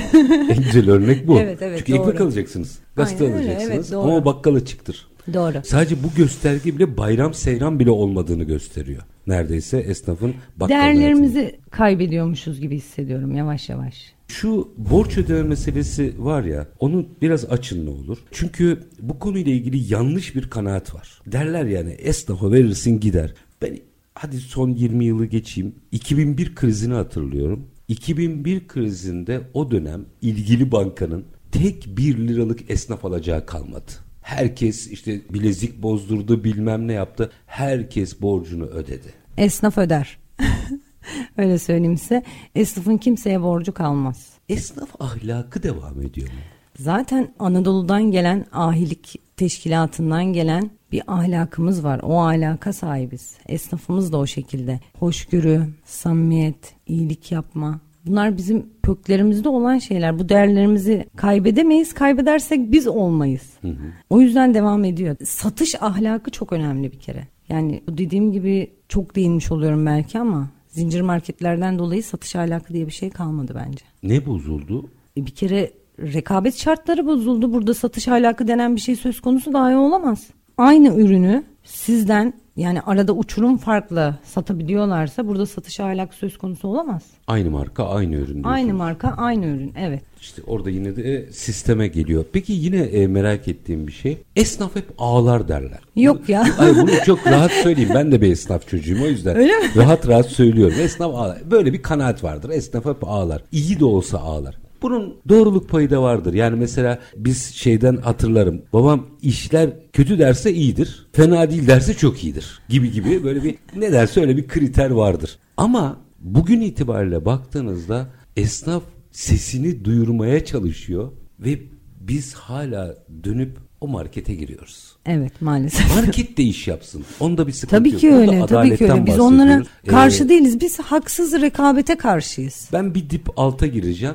En 0.51 0.57
güzel 0.57 0.91
örnek 0.91 1.29
bu. 1.29 1.39
Evet, 1.41 1.63
evet, 1.63 1.79
Çünkü 1.79 1.93
doğru. 1.93 2.09
ekmek 2.09 2.21
alacaksınız. 2.21 2.79
Gazete 2.97 3.25
Aynen 3.25 3.39
öyle, 3.39 3.49
alacaksınız. 3.49 3.75
evet, 3.75 3.93
doğru. 3.93 4.11
ama 4.11 4.25
bakkal 4.25 4.55
açıktır. 4.55 5.07
Doğru. 5.35 5.63
Sadece 5.65 6.03
bu 6.03 6.09
gösterge 6.17 6.77
bile 6.77 6.97
bayram 6.97 7.35
seyran 7.35 7.79
bile 7.79 7.91
olmadığını 7.91 8.45
gösteriyor. 8.45 9.03
neredeyse 9.27 9.79
esnafın 9.79 10.35
Değerlerimizi 10.69 11.59
kaybediyormuşuz 11.71 12.61
gibi 12.61 12.77
hissediyorum 12.77 13.37
yavaş 13.37 13.69
yavaş. 13.69 14.17
Şu 14.29 14.69
borç 14.77 15.19
ödeme 15.19 15.43
meselesi 15.43 16.15
var 16.19 16.45
ya 16.45 16.67
onu 16.79 17.07
biraz 17.23 17.45
açın 17.45 17.87
ne 17.87 17.91
olur. 17.91 18.19
Çünkü 18.31 18.81
bu 19.01 19.19
konuyla 19.19 19.53
ilgili 19.53 19.93
yanlış 19.95 20.35
bir 20.35 20.51
kanaat 20.51 20.95
var. 20.95 21.21
Derler 21.27 21.65
yani 21.65 21.91
esnafa 21.91 22.53
verirsin 22.53 23.01
gider. 23.01 23.35
Ben 23.63 23.79
hadi 24.15 24.37
son 24.37 24.71
20 24.71 25.05
yılı 25.05 25.27
geçeyim. 25.27 25.75
2001 25.93 26.55
krizini 26.55 26.95
hatırlıyorum. 26.95 27.67
2001 27.89 28.69
krizinde 28.69 29.41
o 29.55 29.71
dönem 29.71 30.05
ilgili 30.23 30.73
bankanın 30.73 31.25
tek 31.53 31.87
1 31.97 32.19
liralık 32.29 32.71
esnaf 32.71 33.05
alacağı 33.05 33.47
kalmadı. 33.47 33.93
Herkes 34.27 34.87
işte 34.87 35.21
bilezik 35.31 35.83
bozdurdu 35.83 36.45
bilmem 36.45 36.89
ne 36.89 36.93
yaptı. 36.93 37.31
Herkes 37.47 38.21
borcunu 38.23 38.65
ödedi. 38.65 39.15
Esnaf 39.37 39.79
öder. 39.79 40.19
Öyle 41.37 41.59
söyleyeyim 41.59 41.99
size. 41.99 42.23
Esnafın 42.55 42.97
kimseye 42.97 43.43
borcu 43.43 43.75
kalmaz. 43.75 44.29
Esnaf 44.49 44.89
ahlakı 45.01 45.63
devam 45.63 46.03
ediyor 46.03 46.29
mu? 46.29 46.39
Zaten 46.79 47.35
Anadolu'dan 47.39 48.11
gelen 48.11 48.47
ahilik 48.53 49.21
teşkilatından 49.37 50.25
gelen 50.25 50.71
bir 50.93 51.03
ahlakımız 51.07 51.85
var. 51.85 52.01
O 52.03 52.21
ahlaka 52.21 52.73
sahibiz. 52.73 53.37
Esnafımız 53.47 54.13
da 54.13 54.19
o 54.19 54.27
şekilde. 54.27 54.81
Hoşgörü, 54.99 55.67
samimiyet, 55.85 56.75
iyilik 56.87 57.33
yapma. 57.33 57.81
Bunlar 58.07 58.37
bizim 58.37 58.67
köklerimizde 58.83 59.49
olan 59.49 59.79
şeyler. 59.79 60.19
Bu 60.19 60.29
değerlerimizi 60.29 61.07
kaybedemeyiz. 61.17 61.95
Kaybedersek 61.95 62.73
biz 62.73 62.87
olmayız. 62.87 63.51
Hı 63.61 63.69
hı. 63.69 63.93
O 64.11 64.21
yüzden 64.21 64.55
devam 64.55 64.85
ediyor. 64.85 65.17
Satış 65.25 65.83
ahlakı 65.83 66.31
çok 66.31 66.53
önemli 66.53 66.93
bir 66.93 66.99
kere. 66.99 67.27
Yani 67.49 67.83
dediğim 67.89 68.33
gibi 68.33 68.71
çok 68.89 69.17
değinmiş 69.17 69.53
oluyorum 69.53 69.87
belki 69.87 70.19
ama 70.19 70.49
zincir 70.69 71.01
marketlerden 71.01 71.79
dolayı 71.79 72.03
satış 72.03 72.37
ahlakı 72.37 72.75
diye 72.75 72.87
bir 72.87 72.93
şey 72.93 73.11
kalmadı 73.11 73.63
bence. 73.67 73.85
Ne 74.03 74.27
bozuldu? 74.27 74.91
E 75.17 75.27
bir 75.27 75.31
kere 75.31 75.71
rekabet 75.99 76.57
şartları 76.57 77.07
bozuldu. 77.07 77.53
Burada 77.53 77.75
satış 77.75 78.09
ahlakı 78.09 78.49
denen 78.49 78.77
bir 78.77 78.81
şey 78.81 78.97
söz 78.97 79.21
konusu 79.21 79.53
dahi 79.53 79.77
olamaz. 79.77 80.27
Aynı 80.57 81.01
ürünü 81.01 81.45
sizden 81.65 82.33
yani 82.57 82.81
arada 82.81 83.13
uçurum 83.13 83.57
farklı 83.57 84.15
satabiliyorlarsa 84.25 85.27
burada 85.29 85.47
satış 85.47 85.81
ahlakı 85.81 86.17
söz 86.17 86.39
konusu 86.39 86.69
olamaz. 86.69 87.03
Aynı 87.27 87.51
marka 87.51 87.85
aynı 87.85 88.15
ürün 88.15 88.27
diyorsunuz. 88.27 88.47
Aynı 88.47 88.75
marka 88.75 89.09
aynı 89.17 89.47
ürün 89.47 89.73
evet. 89.79 90.03
İşte 90.21 90.43
orada 90.47 90.71
yine 90.71 90.97
de 90.97 91.33
sisteme 91.33 91.89
geliyor. 91.89 92.25
Peki 92.33 92.53
yine 92.53 92.77
e, 92.79 93.07
merak 93.07 93.49
ettiğim 93.49 93.87
bir 93.87 93.93
şey. 93.93 94.19
Esnaf 94.37 94.77
hep 94.77 94.85
ağlar 94.99 95.49
derler. 95.49 95.79
Yok 95.97 96.29
ya. 96.29 96.47
Ay 96.59 96.77
bunu 96.77 96.91
çok 97.07 97.27
rahat 97.27 97.53
söyleyeyim. 97.53 97.91
Ben 97.95 98.13
de 98.13 98.21
bir 98.21 98.33
esnaf 98.33 98.69
çocuğuyum 98.69 99.03
o 99.03 99.07
yüzden. 99.07 99.37
Öyle 99.37 99.53
mi? 99.59 99.67
Rahat 99.77 100.09
rahat 100.09 100.27
söylüyorum. 100.27 100.77
Esnaf 100.81 101.15
ağlar. 101.15 101.39
Böyle 101.51 101.73
bir 101.73 101.83
kanaat 101.83 102.25
vardır. 102.25 102.51
Esnaf 102.51 102.85
hep 102.85 103.09
ağlar. 103.09 103.43
İyi 103.53 103.81
de 103.81 103.85
olsa 103.85 104.19
ağlar. 104.19 104.66
Bunun 104.83 105.17
doğruluk 105.29 105.69
payı 105.69 105.91
da 105.91 106.03
vardır. 106.03 106.35
Yani 106.35 106.57
mesela 106.57 106.99
biz 107.17 107.55
şeyden 107.55 107.97
hatırlarım. 107.97 108.63
Babam 108.73 109.07
işler 109.23 109.71
kötü 109.93 110.19
derse 110.19 110.53
iyidir. 110.53 111.07
Fena 111.13 111.51
değil 111.51 111.67
derse 111.67 111.95
çok 111.95 112.25
iyidir. 112.25 112.61
Gibi 112.69 112.93
gibi 112.93 113.25
böyle 113.25 113.45
bir 113.45 113.55
ne 113.77 113.93
derse 113.93 114.21
öyle 114.21 114.37
bir 114.37 114.49
kriter 114.49 114.91
vardır. 114.91 115.39
Ama 115.57 116.01
bugün 116.19 116.61
itibariyle 116.61 117.25
baktığınızda 117.25 118.07
esnaf 118.37 118.83
sesini 119.11 119.85
duyurmaya 119.85 120.45
çalışıyor 120.45 121.13
ve 121.41 121.59
biz 122.01 122.35
hala 122.35 122.95
dönüp 123.25 123.59
o 123.81 123.89
markete 123.89 124.35
giriyoruz. 124.35 124.97
Evet 125.07 125.33
maalesef. 125.43 125.95
Market 125.97 126.39
de 126.39 126.43
iş 126.43 126.69
yapsın. 126.69 127.05
Onda 127.21 127.47
bir 127.47 127.53
sıkıntı 127.53 127.77
tabii 127.77 127.91
yok. 127.91 128.01
ki 128.01 128.13
öyle. 128.15 128.47
Tabii 128.47 128.77
ki 128.77 128.93
öyle. 128.93 129.07
Biz 129.07 129.19
onlara 129.21 129.63
karşı 129.89 130.25
Ee, 130.25 130.29
değiliz. 130.29 130.61
Biz 130.61 130.79
haksız 130.79 131.33
rekabete 131.41 131.97
karşıyız. 131.97 132.69
Ben 132.73 132.95
bir 132.95 133.11
dip 133.11 133.27
alta 133.39 133.67
gireceğim. 133.67 134.15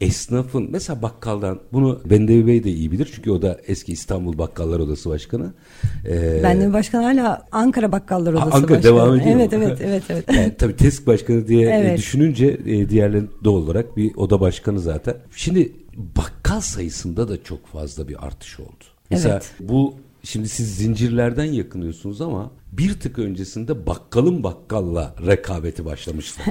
Esnafın 0.00 0.68
mesela 0.70 1.02
bakkaldan 1.02 1.60
bunu 1.72 2.00
Bendevi 2.10 2.46
Bey 2.46 2.64
de 2.64 2.70
iyi 2.70 2.92
bilir. 2.92 3.10
Çünkü 3.16 3.30
o 3.30 3.42
da 3.42 3.60
eski 3.66 3.92
İstanbul 3.92 4.38
Bakkallar 4.38 4.78
Odası 4.80 5.10
Başkanı. 5.10 5.52
Ee, 6.08 6.40
Ben 6.42 6.60
de 6.60 6.72
başkan 6.72 7.02
hala 7.02 7.46
Ankara 7.52 7.92
Bakkallar 7.92 8.32
Odası 8.32 8.44
Ankara 8.46 8.62
başkanı. 8.62 8.82
devam 8.82 9.14
ediyor 9.20 9.36
mu? 9.36 9.42
Evet 9.42 9.52
evet 9.52 9.78
evet 9.84 10.02
evet. 10.08 10.24
Yani 10.36 10.52
tabii 10.58 10.76
TESK 10.76 11.06
başkanı 11.06 11.48
diye 11.48 11.66
e, 11.66 11.70
Evet. 11.70 11.98
düşününce 11.98 12.46
e, 12.66 12.88
diğerlerinin 12.88 13.30
doğal 13.44 13.54
olarak 13.62 13.96
bir 13.96 14.14
oda 14.16 14.40
başkanı 14.40 14.80
zaten. 14.80 15.14
Şimdi 15.36 15.72
bakkal 15.96 16.60
sayısında 16.60 17.28
da 17.28 17.42
çok 17.44 17.66
fazla 17.66 18.08
bir 18.08 18.26
artış 18.26 18.60
oldu. 18.60 18.84
Mesela 19.10 19.34
Evet. 19.34 19.54
bu 19.60 19.94
şimdi 20.22 20.48
siz 20.48 20.76
zincirlerden 20.76 21.44
yakınıyorsunuz 21.44 22.20
ama 22.20 22.50
bir 22.72 23.00
tık 23.00 23.18
öncesinde 23.18 23.86
bakkalın 23.86 24.42
bakkalla 24.42 25.14
rekabeti 25.26 25.84
başlamıştı. 25.84 26.42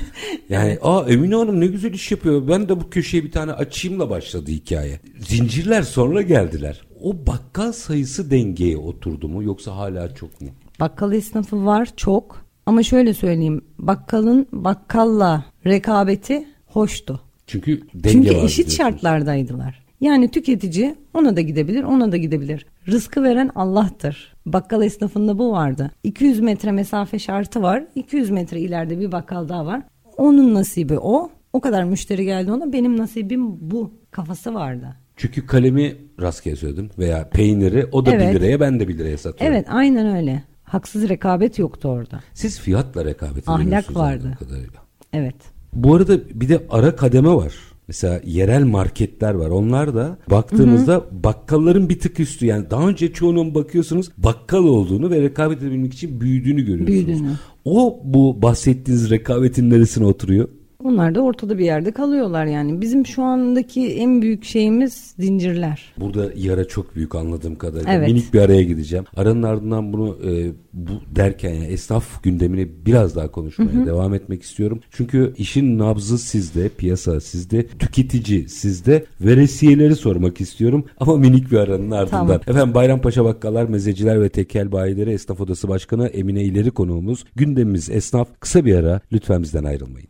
yani 0.48 0.78
aa 0.82 1.04
Emine 1.08 1.34
Hanım 1.34 1.60
ne 1.60 1.66
güzel 1.66 1.92
iş 1.92 2.10
yapıyor. 2.10 2.48
Ben 2.48 2.68
de 2.68 2.80
bu 2.80 2.90
köşeye 2.90 3.24
bir 3.24 3.32
tane 3.32 3.52
açayımla 3.52 4.10
başladı 4.10 4.50
hikaye. 4.50 5.00
Zincirler 5.20 5.82
sonra 5.82 6.22
geldiler. 6.22 6.80
O 7.02 7.26
bakkal 7.26 7.72
sayısı 7.72 8.30
dengeye 8.30 8.76
oturdu 8.76 9.28
mu 9.28 9.42
yoksa 9.42 9.76
hala 9.76 10.14
çok 10.14 10.40
mu? 10.40 10.48
Bakkal 10.80 11.12
esnafı 11.12 11.66
var 11.66 11.88
çok. 11.96 12.44
Ama 12.66 12.82
şöyle 12.82 13.14
söyleyeyim. 13.14 13.64
Bakkalın 13.78 14.46
bakkalla 14.52 15.44
rekabeti 15.66 16.46
hoştu. 16.66 17.20
Çünkü 17.50 17.80
denge 17.94 18.12
Çünkü 18.12 18.28
eşit 18.28 18.36
diyorsunuz. 18.38 18.76
şartlardaydılar. 18.76 19.82
Yani 20.00 20.30
tüketici 20.30 20.94
ona 21.14 21.36
da 21.36 21.40
gidebilir, 21.40 21.82
ona 21.82 22.12
da 22.12 22.16
gidebilir. 22.16 22.66
Rızkı 22.88 23.22
veren 23.22 23.50
Allah'tır. 23.54 24.34
Bakkal 24.46 24.82
esnafında 24.82 25.38
bu 25.38 25.52
vardı. 25.52 25.90
200 26.04 26.40
metre 26.40 26.72
mesafe 26.72 27.18
şartı 27.18 27.62
var. 27.62 27.84
200 27.94 28.30
metre 28.30 28.60
ileride 28.60 29.00
bir 29.00 29.12
bakkal 29.12 29.48
daha 29.48 29.66
var. 29.66 29.82
Onun 30.16 30.54
nasibi 30.54 30.98
o. 30.98 31.30
O 31.52 31.60
kadar 31.60 31.84
müşteri 31.84 32.24
geldi 32.24 32.52
ona. 32.52 32.72
Benim 32.72 32.96
nasibim 32.96 33.70
bu 33.70 33.94
kafası 34.10 34.54
vardı. 34.54 34.96
Çünkü 35.16 35.46
kalemi 35.46 35.96
rastgele 36.20 36.56
söyledim 36.56 36.90
veya 36.98 37.28
peyniri 37.28 37.86
o 37.92 38.06
da 38.06 38.12
Evet. 38.14 38.34
1 38.34 38.40
liraya 38.40 38.60
ben 38.60 38.80
de 38.80 38.88
1 38.88 38.98
liraya 38.98 39.18
satıyorum. 39.18 39.56
Evet 39.56 39.66
aynen 39.70 40.16
öyle. 40.16 40.42
Haksız 40.64 41.08
rekabet 41.08 41.58
yoktu 41.58 41.88
orada. 41.88 42.20
Siz 42.34 42.60
fiyatla 42.60 43.04
rekabet 43.04 43.48
Ahlak 43.48 43.66
ediyorsunuz 43.66 43.96
vardı. 43.98 44.22
anladığım 44.24 44.46
kadarıyla. 44.48 44.80
Evet. 45.12 45.34
Bu 45.72 45.94
arada 45.94 46.18
bir 46.34 46.48
de 46.48 46.66
ara 46.70 46.96
kademe 46.96 47.30
var. 47.30 47.54
Mesela 47.88 48.20
yerel 48.24 48.64
marketler 48.64 49.34
var. 49.34 49.50
Onlar 49.50 49.94
da 49.94 50.18
baktığınızda 50.30 51.04
bakkalların 51.10 51.88
bir 51.88 51.98
tık 51.98 52.20
üstü. 52.20 52.46
Yani 52.46 52.70
daha 52.70 52.88
önce 52.88 53.12
çoğunun 53.12 53.54
bakıyorsunuz 53.54 54.10
bakkal 54.18 54.64
olduğunu 54.64 55.10
ve 55.10 55.22
rekabet 55.22 55.62
edebilmek 55.62 55.94
için 55.94 56.20
büyüdüğünü 56.20 56.62
görüyorsunuz. 56.62 57.06
Büyüdüğünü. 57.06 57.30
O 57.64 58.00
bu 58.04 58.42
bahsettiğiniz 58.42 59.10
rekabetin 59.10 59.70
neresine 59.70 60.04
oturuyor? 60.04 60.48
Onlar 60.84 61.14
da 61.14 61.20
ortada 61.20 61.58
bir 61.58 61.64
yerde 61.64 61.92
kalıyorlar 61.92 62.46
yani. 62.46 62.80
Bizim 62.80 63.06
şu 63.06 63.22
andaki 63.22 63.94
en 63.94 64.22
büyük 64.22 64.44
şeyimiz 64.44 65.14
zincirler. 65.18 65.92
Burada 65.96 66.30
yara 66.36 66.64
çok 66.64 66.96
büyük 66.96 67.14
anladığım 67.14 67.56
kadarıyla. 67.56 67.92
Evet. 67.92 68.08
Minik 68.08 68.34
bir 68.34 68.40
araya 68.40 68.62
gideceğim. 68.62 69.04
Aranın 69.16 69.42
ardından 69.42 69.92
bunu 69.92 70.16
e, 70.30 70.52
bu 70.72 70.90
derken 71.16 71.54
yani 71.54 71.66
esnaf 71.66 72.22
gündemini 72.22 72.68
biraz 72.86 73.16
daha 73.16 73.30
konuşmaya 73.30 73.86
devam 73.86 74.14
etmek 74.14 74.42
istiyorum. 74.42 74.80
Çünkü 74.90 75.34
işin 75.38 75.78
nabzı 75.78 76.18
sizde, 76.18 76.68
piyasa 76.68 77.20
sizde, 77.20 77.66
tüketici 77.66 78.48
sizde, 78.48 79.04
veresiyeleri 79.20 79.96
sormak 79.96 80.40
istiyorum. 80.40 80.84
Ama 81.00 81.16
minik 81.16 81.52
bir 81.52 81.56
aranın 81.56 81.90
ardından. 81.90 82.26
Tamam. 82.26 82.40
Efendim 82.46 82.74
Bayrampaşa 82.74 83.24
Bakkallar, 83.24 83.64
Mezeciler 83.64 84.22
ve 84.22 84.28
Tekel 84.28 84.72
Bayileri 84.72 85.10
Esnaf 85.10 85.40
Odası 85.40 85.68
Başkanı 85.68 86.06
Emine 86.06 86.42
İleri 86.42 86.70
konuğumuz. 86.70 87.24
Gündemimiz 87.36 87.90
esnaf. 87.90 88.28
Kısa 88.40 88.64
bir 88.64 88.74
ara 88.74 89.00
lütfen 89.12 89.42
bizden 89.42 89.64
ayrılmayın. 89.64 90.09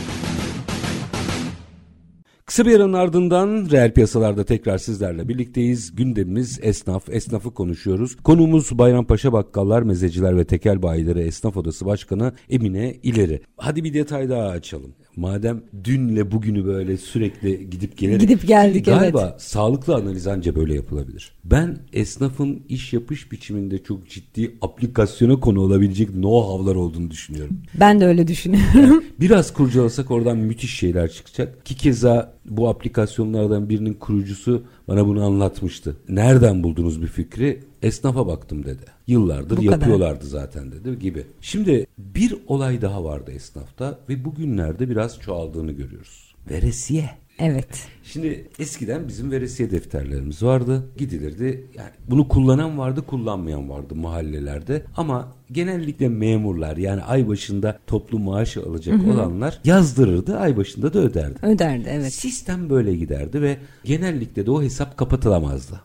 Kısa 2.51 2.65
bir 2.65 2.75
aranın 2.75 2.93
ardından 2.93 3.67
reel 3.71 3.93
piyasalarda 3.93 4.43
tekrar 4.43 4.77
sizlerle 4.77 5.27
birlikteyiz. 5.29 5.95
Gündemimiz 5.95 6.59
esnaf, 6.61 7.09
esnafı 7.09 7.53
konuşuyoruz. 7.53 8.15
Konuğumuz 8.15 8.77
Bayrampaşa 8.77 9.33
Bakkallar, 9.33 9.81
Mezeciler 9.81 10.37
ve 10.37 10.45
Tekel 10.45 10.81
Bayileri 10.81 11.19
Esnaf 11.19 11.57
Odası 11.57 11.85
Başkanı 11.85 12.33
Emine 12.49 12.95
İleri. 13.03 13.41
Hadi 13.57 13.83
bir 13.83 13.93
detay 13.93 14.29
daha 14.29 14.47
açalım. 14.47 14.93
Madem 15.15 15.63
dünle 15.83 16.31
bugünü 16.31 16.65
böyle 16.65 16.97
sürekli 16.97 17.69
gidip 17.69 17.97
gelerek... 17.97 18.21
Gidip 18.21 18.47
geldik, 18.47 18.85
Galiba 18.85 19.29
evet. 19.31 19.41
sağlıklı 19.41 19.95
analiz 19.95 20.27
anca 20.27 20.55
böyle 20.55 20.75
yapılabilir. 20.75 21.33
Ben 21.45 21.77
esnafın 21.93 22.63
iş 22.69 22.93
yapış 22.93 23.31
biçiminde 23.31 23.83
çok 23.83 24.09
ciddi 24.09 24.55
aplikasyona 24.61 25.39
konu 25.39 25.61
olabilecek 25.61 26.09
know-how'lar 26.09 26.75
olduğunu 26.75 27.11
düşünüyorum. 27.11 27.57
Ben 27.79 27.99
de 27.99 28.05
öyle 28.05 28.27
düşünüyorum. 28.27 29.03
Biraz 29.19 29.53
kurcalasak 29.53 30.11
oradan 30.11 30.37
müthiş 30.37 30.77
şeyler 30.77 31.11
çıkacak. 31.11 31.65
Ki 31.65 31.75
keza 31.75 32.40
bu 32.45 32.69
aplikasyonlardan 32.69 33.69
birinin 33.69 33.93
kurucusu 33.93 34.63
bana 34.87 35.07
bunu 35.07 35.25
anlatmıştı. 35.25 35.95
Nereden 36.09 36.63
buldunuz 36.63 37.01
bir 37.01 37.07
fikri? 37.07 37.63
Esnafa 37.81 38.27
baktım 38.27 38.65
dedi. 38.65 38.85
Yıllardır 39.07 39.57
Bu 39.57 39.61
kadar. 39.61 39.71
yapıyorlardı 39.71 40.25
zaten 40.25 40.71
dedi 40.71 40.99
gibi. 40.99 41.25
Şimdi 41.41 41.85
bir 41.97 42.35
olay 42.47 42.81
daha 42.81 43.03
vardı 43.03 43.31
esnafta 43.31 43.99
ve 44.09 44.25
bugünlerde 44.25 44.89
biraz 44.89 45.19
çoğaldığını 45.19 45.71
görüyoruz. 45.71 46.35
Veresiye. 46.49 47.09
Evet. 47.41 47.87
Şimdi 48.03 48.49
eskiden 48.59 49.07
bizim 49.07 49.31
veresiye 49.31 49.71
defterlerimiz 49.71 50.43
vardı. 50.43 50.83
Gidilirdi. 50.97 51.67
Yani 51.75 51.89
bunu 52.09 52.27
kullanan 52.27 52.77
vardı, 52.77 53.01
kullanmayan 53.07 53.69
vardı 53.69 53.95
mahallelerde. 53.95 54.83
Ama 54.97 55.33
genellikle 55.51 56.09
memurlar 56.09 56.77
yani 56.77 57.03
ay 57.03 57.27
başında 57.27 57.79
toplu 57.87 58.19
maaş 58.19 58.57
alacak 58.57 59.07
olanlar 59.07 59.59
yazdırırdı, 59.63 60.37
ay 60.37 60.57
başında 60.57 60.93
da 60.93 60.99
öderdi. 60.99 61.39
Öderdi 61.41 61.89
evet. 61.91 62.13
Sistem 62.13 62.69
böyle 62.69 62.95
giderdi 62.95 63.41
ve 63.41 63.57
genellikle 63.83 64.45
de 64.45 64.51
o 64.51 64.63
hesap 64.63 64.97
kapatılamazdı. 64.97 65.81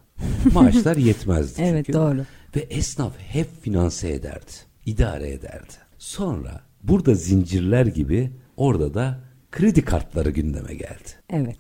Maaşlar 0.55 0.97
yetmezdi 0.97 1.53
çünkü. 1.57 1.71
Evet 1.71 1.93
doğru. 1.93 2.25
Ve 2.57 2.61
esnaf 2.61 3.13
hep 3.19 3.63
finanse 3.63 4.13
ederdi, 4.13 4.53
idare 4.87 5.31
ederdi. 5.31 5.73
Sonra 5.99 6.61
burada 6.83 7.15
zincirler 7.15 7.87
gibi 7.87 8.31
orada 8.57 8.95
da 8.95 9.26
kredi 9.57 9.83
kartları 9.85 10.31
gündeme 10.31 10.75
geldi. 10.75 11.09
Evet. 11.31 11.59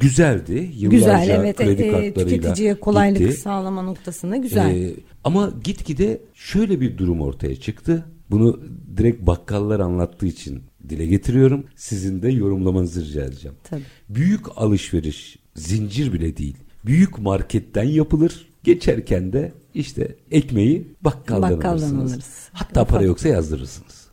Güzeldi. 0.00 0.70
Yıllarca 0.74 0.96
Güzel 0.96 1.28
evet. 1.40 1.56
kredi 1.56 1.82
E, 1.82 1.90
kartlarıyla 1.90 2.24
tüketiciye 2.36 2.80
kolaylık 2.80 3.18
gitti. 3.18 3.32
sağlama 3.32 3.82
noktasında 3.82 4.36
güzel. 4.36 4.74
Ee, 4.76 4.94
ama 5.24 5.52
gitgide 5.64 6.20
şöyle 6.34 6.80
bir 6.80 6.98
durum 6.98 7.20
ortaya 7.20 7.56
çıktı. 7.56 8.04
Bunu 8.30 8.60
direkt 8.96 9.26
bakkallar 9.26 9.80
anlattığı 9.80 10.26
için 10.26 10.62
dile 10.88 11.06
getiriyorum. 11.06 11.64
Sizin 11.76 12.22
de 12.22 12.30
yorumlamanızı 12.32 13.04
rica 13.04 13.24
edeceğim. 13.24 13.56
Tabii. 13.64 13.82
Büyük 14.08 14.58
alışveriş 14.58 15.38
zincir 15.54 16.12
bile 16.12 16.36
değil. 16.36 16.56
Büyük 16.86 17.18
marketten 17.18 17.84
yapılır. 17.84 18.48
Geçerken 18.64 19.32
de 19.32 19.52
işte 19.74 20.14
ekmeği 20.30 20.94
bakkaldan, 21.00 21.50
Bakkaldan 21.52 21.72
alırsınız. 21.72 22.12
alırız. 22.12 22.48
Hatta 22.52 22.84
para 22.84 23.02
yoksa 23.04 23.28
yazdırırsınız. 23.28 24.06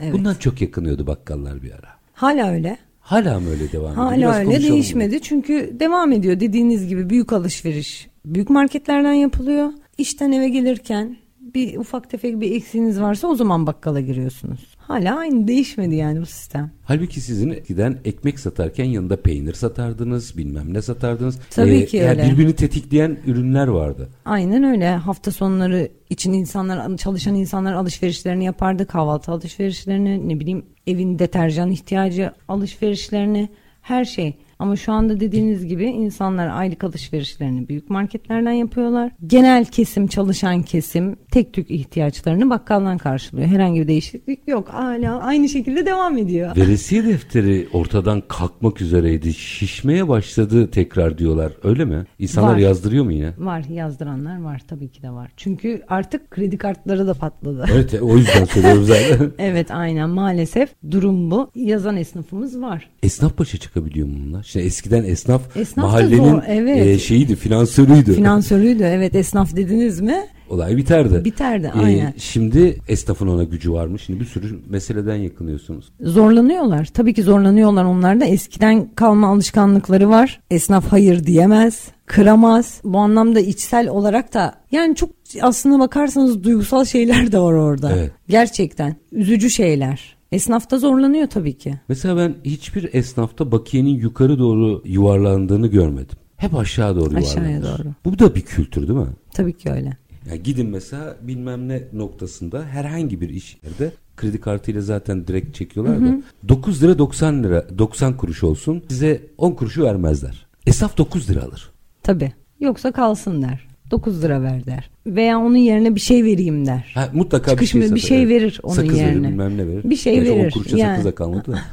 Evet. 0.00 0.12
Bundan 0.12 0.34
çok 0.34 0.60
yakınıyordu 0.62 1.06
bakkallar 1.06 1.62
bir 1.62 1.72
ara. 1.72 1.93
Hala 2.14 2.50
öyle. 2.50 2.78
Hala 3.00 3.40
mı 3.40 3.50
öyle 3.50 3.72
devam 3.72 3.92
ediyor? 3.92 4.06
Hala 4.06 4.16
Biraz 4.16 4.36
öyle 4.36 4.62
değişmedi. 4.62 5.22
Çünkü 5.22 5.76
devam 5.80 6.12
ediyor 6.12 6.40
dediğiniz 6.40 6.88
gibi 6.88 7.10
büyük 7.10 7.32
alışveriş. 7.32 8.08
Büyük 8.24 8.50
marketlerden 8.50 9.12
yapılıyor. 9.12 9.72
İşten 9.98 10.32
eve 10.32 10.48
gelirken 10.48 11.16
bir 11.40 11.76
ufak 11.76 12.10
tefek 12.10 12.40
bir 12.40 12.52
eksiğiniz 12.52 13.00
varsa 13.00 13.28
o 13.28 13.34
zaman 13.34 13.66
bakkala 13.66 14.00
giriyorsunuz. 14.00 14.73
Hala 14.88 15.18
aynı 15.18 15.48
değişmedi 15.48 15.94
yani 15.94 16.20
bu 16.20 16.26
sistem. 16.26 16.70
Halbuki 16.84 17.20
sizin 17.20 17.50
eskiden 17.50 17.98
ekmek 18.04 18.38
satarken 18.38 18.84
yanında 18.84 19.22
peynir 19.22 19.54
satardınız, 19.54 20.38
bilmem 20.38 20.74
ne 20.74 20.82
satardınız. 20.82 21.38
Tabii 21.50 21.86
ki 21.86 21.96
yani 21.96 22.10
öyle. 22.10 22.30
Birbirini 22.32 22.52
tetikleyen 22.56 23.18
ürünler 23.26 23.68
vardı. 23.68 24.08
Aynen 24.24 24.62
öyle. 24.64 24.90
Hafta 24.90 25.30
sonları 25.30 25.88
için 26.10 26.32
insanlar, 26.32 26.96
çalışan 26.96 27.34
insanlar 27.34 27.72
alışverişlerini 27.72 28.44
yapardı. 28.44 28.86
Kahvaltı 28.86 29.32
alışverişlerini, 29.32 30.28
ne 30.28 30.40
bileyim 30.40 30.66
evin 30.86 31.18
deterjan 31.18 31.70
ihtiyacı 31.70 32.32
alışverişlerini, 32.48 33.48
her 33.82 34.04
şey. 34.04 34.36
Ama 34.58 34.76
şu 34.76 34.92
anda 34.92 35.20
dediğiniz 35.20 35.66
gibi 35.66 35.84
insanlar 35.84 36.48
aylık 36.48 36.84
alışverişlerini 36.84 37.68
büyük 37.68 37.90
marketlerden 37.90 38.52
yapıyorlar. 38.52 39.12
Genel 39.26 39.64
kesim, 39.64 40.06
çalışan 40.06 40.62
kesim 40.62 41.16
tek 41.30 41.52
tük 41.52 41.70
ihtiyaçlarını 41.70 42.50
bakkaldan 42.50 42.98
karşılıyor. 42.98 43.48
Herhangi 43.48 43.80
bir 43.80 43.88
değişiklik 43.88 44.48
yok. 44.48 44.68
Hala 44.68 45.20
aynı 45.20 45.48
şekilde 45.48 45.86
devam 45.86 46.18
ediyor. 46.18 46.56
Veresiye 46.56 47.04
defteri 47.04 47.68
ortadan 47.72 48.22
kalkmak 48.28 48.80
üzereydi. 48.80 49.34
Şişmeye 49.34 50.08
başladı 50.08 50.70
tekrar 50.70 51.18
diyorlar. 51.18 51.52
Öyle 51.64 51.84
mi? 51.84 52.04
İnsanlar 52.18 52.52
Var. 52.52 52.56
yazdırıyor 52.58 53.04
mu 53.04 53.12
yine? 53.12 53.32
Var 53.38 53.64
yazdıranlar 53.70 54.42
var 54.42 54.62
tabii 54.68 54.88
ki 54.88 55.02
de 55.02 55.10
var. 55.10 55.30
Çünkü 55.36 55.82
artık 55.88 56.30
kredi 56.30 56.58
kartları 56.58 57.06
da 57.06 57.14
patladı. 57.14 57.66
Evet 57.74 57.94
o 58.02 58.16
yüzden 58.16 58.44
söylüyorum 58.44 58.84
zaten. 58.84 59.32
Evet 59.38 59.70
aynen 59.70 60.10
maalesef 60.10 60.70
durum 60.90 61.30
bu. 61.30 61.50
Yazan 61.54 61.96
esnafımız 61.96 62.60
var. 62.60 62.88
Esnaf 63.02 63.38
başa 63.38 63.58
çıkabiliyor 63.58 64.08
mu 64.08 64.14
bunlar? 64.26 64.43
Şimdi 64.44 64.66
eskiden 64.66 65.04
esnaf, 65.04 65.56
Esnaf 65.56 65.84
mahallenin 65.84 66.40
evet. 66.46 66.86
e, 66.86 66.98
şeyiydi, 66.98 67.36
finansörüydü. 67.36 68.14
Finansörüydü 68.14 68.82
evet 68.82 69.14
esnaf 69.14 69.56
dediniz 69.56 70.00
mi? 70.00 70.16
Olay 70.50 70.76
biterdi. 70.76 71.24
Biterdi, 71.24 71.72
E, 71.76 71.78
aynen. 71.78 72.14
şimdi 72.18 72.80
esnafın 72.88 73.26
ona 73.28 73.44
gücü 73.44 73.72
varmış. 73.72 74.02
Şimdi 74.02 74.20
bir 74.20 74.24
sürü 74.24 74.58
meseleden 74.68 75.16
yakınıyorsunuz. 75.16 75.92
Zorlanıyorlar. 76.00 76.84
Tabii 76.84 77.14
ki 77.14 77.22
zorlanıyorlar 77.22 77.84
onlar 77.84 78.20
da. 78.20 78.24
Eskiden 78.24 78.88
kalma 78.94 79.28
alışkanlıkları 79.28 80.08
var. 80.08 80.40
Esnaf 80.50 80.86
hayır 80.92 81.24
diyemez, 81.26 81.88
kıramaz. 82.06 82.80
Bu 82.84 82.98
anlamda 82.98 83.40
içsel 83.40 83.88
olarak 83.88 84.34
da 84.34 84.54
yani 84.72 84.96
çok 84.96 85.10
aslına 85.42 85.78
bakarsanız 85.78 86.44
duygusal 86.44 86.84
şeyler 86.84 87.32
de 87.32 87.38
var 87.38 87.52
orada. 87.52 87.92
Evet. 87.96 88.10
Gerçekten 88.28 88.96
üzücü 89.12 89.50
şeyler. 89.50 90.16
Esnaf 90.34 90.70
da 90.70 90.78
zorlanıyor 90.78 91.26
tabii 91.26 91.58
ki. 91.58 91.74
Mesela 91.88 92.16
ben 92.16 92.34
hiçbir 92.44 92.94
esnafta 92.94 93.52
bakiyenin 93.52 93.90
yukarı 93.94 94.38
doğru 94.38 94.82
yuvarlandığını 94.84 95.66
görmedim. 95.66 96.16
Hep 96.36 96.54
aşağı 96.54 96.96
doğru 96.96 97.16
Aşağıya 97.16 97.50
yuvarlanır. 97.50 97.78
doğru. 97.84 97.88
Bu 98.04 98.18
da 98.18 98.34
bir 98.34 98.40
kültür 98.40 98.88
değil 98.88 98.98
mi? 98.98 99.06
Tabii 99.34 99.52
ki 99.52 99.70
öyle. 99.70 99.96
Yani 100.28 100.42
gidin 100.42 100.70
mesela 100.70 101.16
bilmem 101.22 101.68
ne 101.68 101.82
noktasında 101.92 102.64
herhangi 102.64 103.20
bir 103.20 103.28
iş 103.28 103.58
yerde 103.64 103.92
kredi 104.16 104.40
kartıyla 104.40 104.80
zaten 104.80 105.26
direkt 105.26 105.54
çekiyorlar 105.56 106.00
da 106.00 106.22
9 106.48 106.82
lira 106.82 106.98
90 106.98 107.44
lira 107.44 107.78
90 107.78 108.16
kuruş 108.16 108.44
olsun 108.44 108.82
size 108.88 109.22
10 109.38 109.50
kuruşu 109.52 109.82
vermezler. 109.82 110.46
Esnaf 110.66 110.98
9 110.98 111.30
lira 111.30 111.42
alır. 111.42 111.70
Tabii. 112.02 112.32
Yoksa 112.60 112.92
kalsın 112.92 113.42
der. 113.42 113.68
9 113.90 114.22
lira 114.22 114.42
ver 114.42 114.66
der. 114.66 114.90
Veya 115.06 115.38
onun 115.38 115.56
yerine 115.56 115.94
bir 115.94 116.00
şey 116.00 116.24
vereyim 116.24 116.66
der. 116.66 116.92
Ha, 116.94 117.08
mutlaka 117.12 117.50
Çıkış 117.50 117.74
bir 117.74 117.80
şey, 117.80 117.88
mı- 117.90 117.94
bir 117.94 118.00
satar, 118.00 118.08
şey 118.08 118.22
evet. 118.22 118.30
verir 118.42 118.60
onun 118.62 118.74
Sakız 118.74 118.98
yerine. 118.98 119.22
verir 119.22 119.28
bilmem 119.32 119.58
ne 119.58 119.66
verir. 119.68 119.84
Bir 119.90 119.96
şey 119.96 120.14
Gerçi 120.14 120.30
verir, 120.30 120.46
10 120.46 120.50
kuruşa 120.50 120.76
yani. 120.78 120.90
sakıza 120.96 121.14
kalmadı 121.14 121.52
da. 121.52 121.58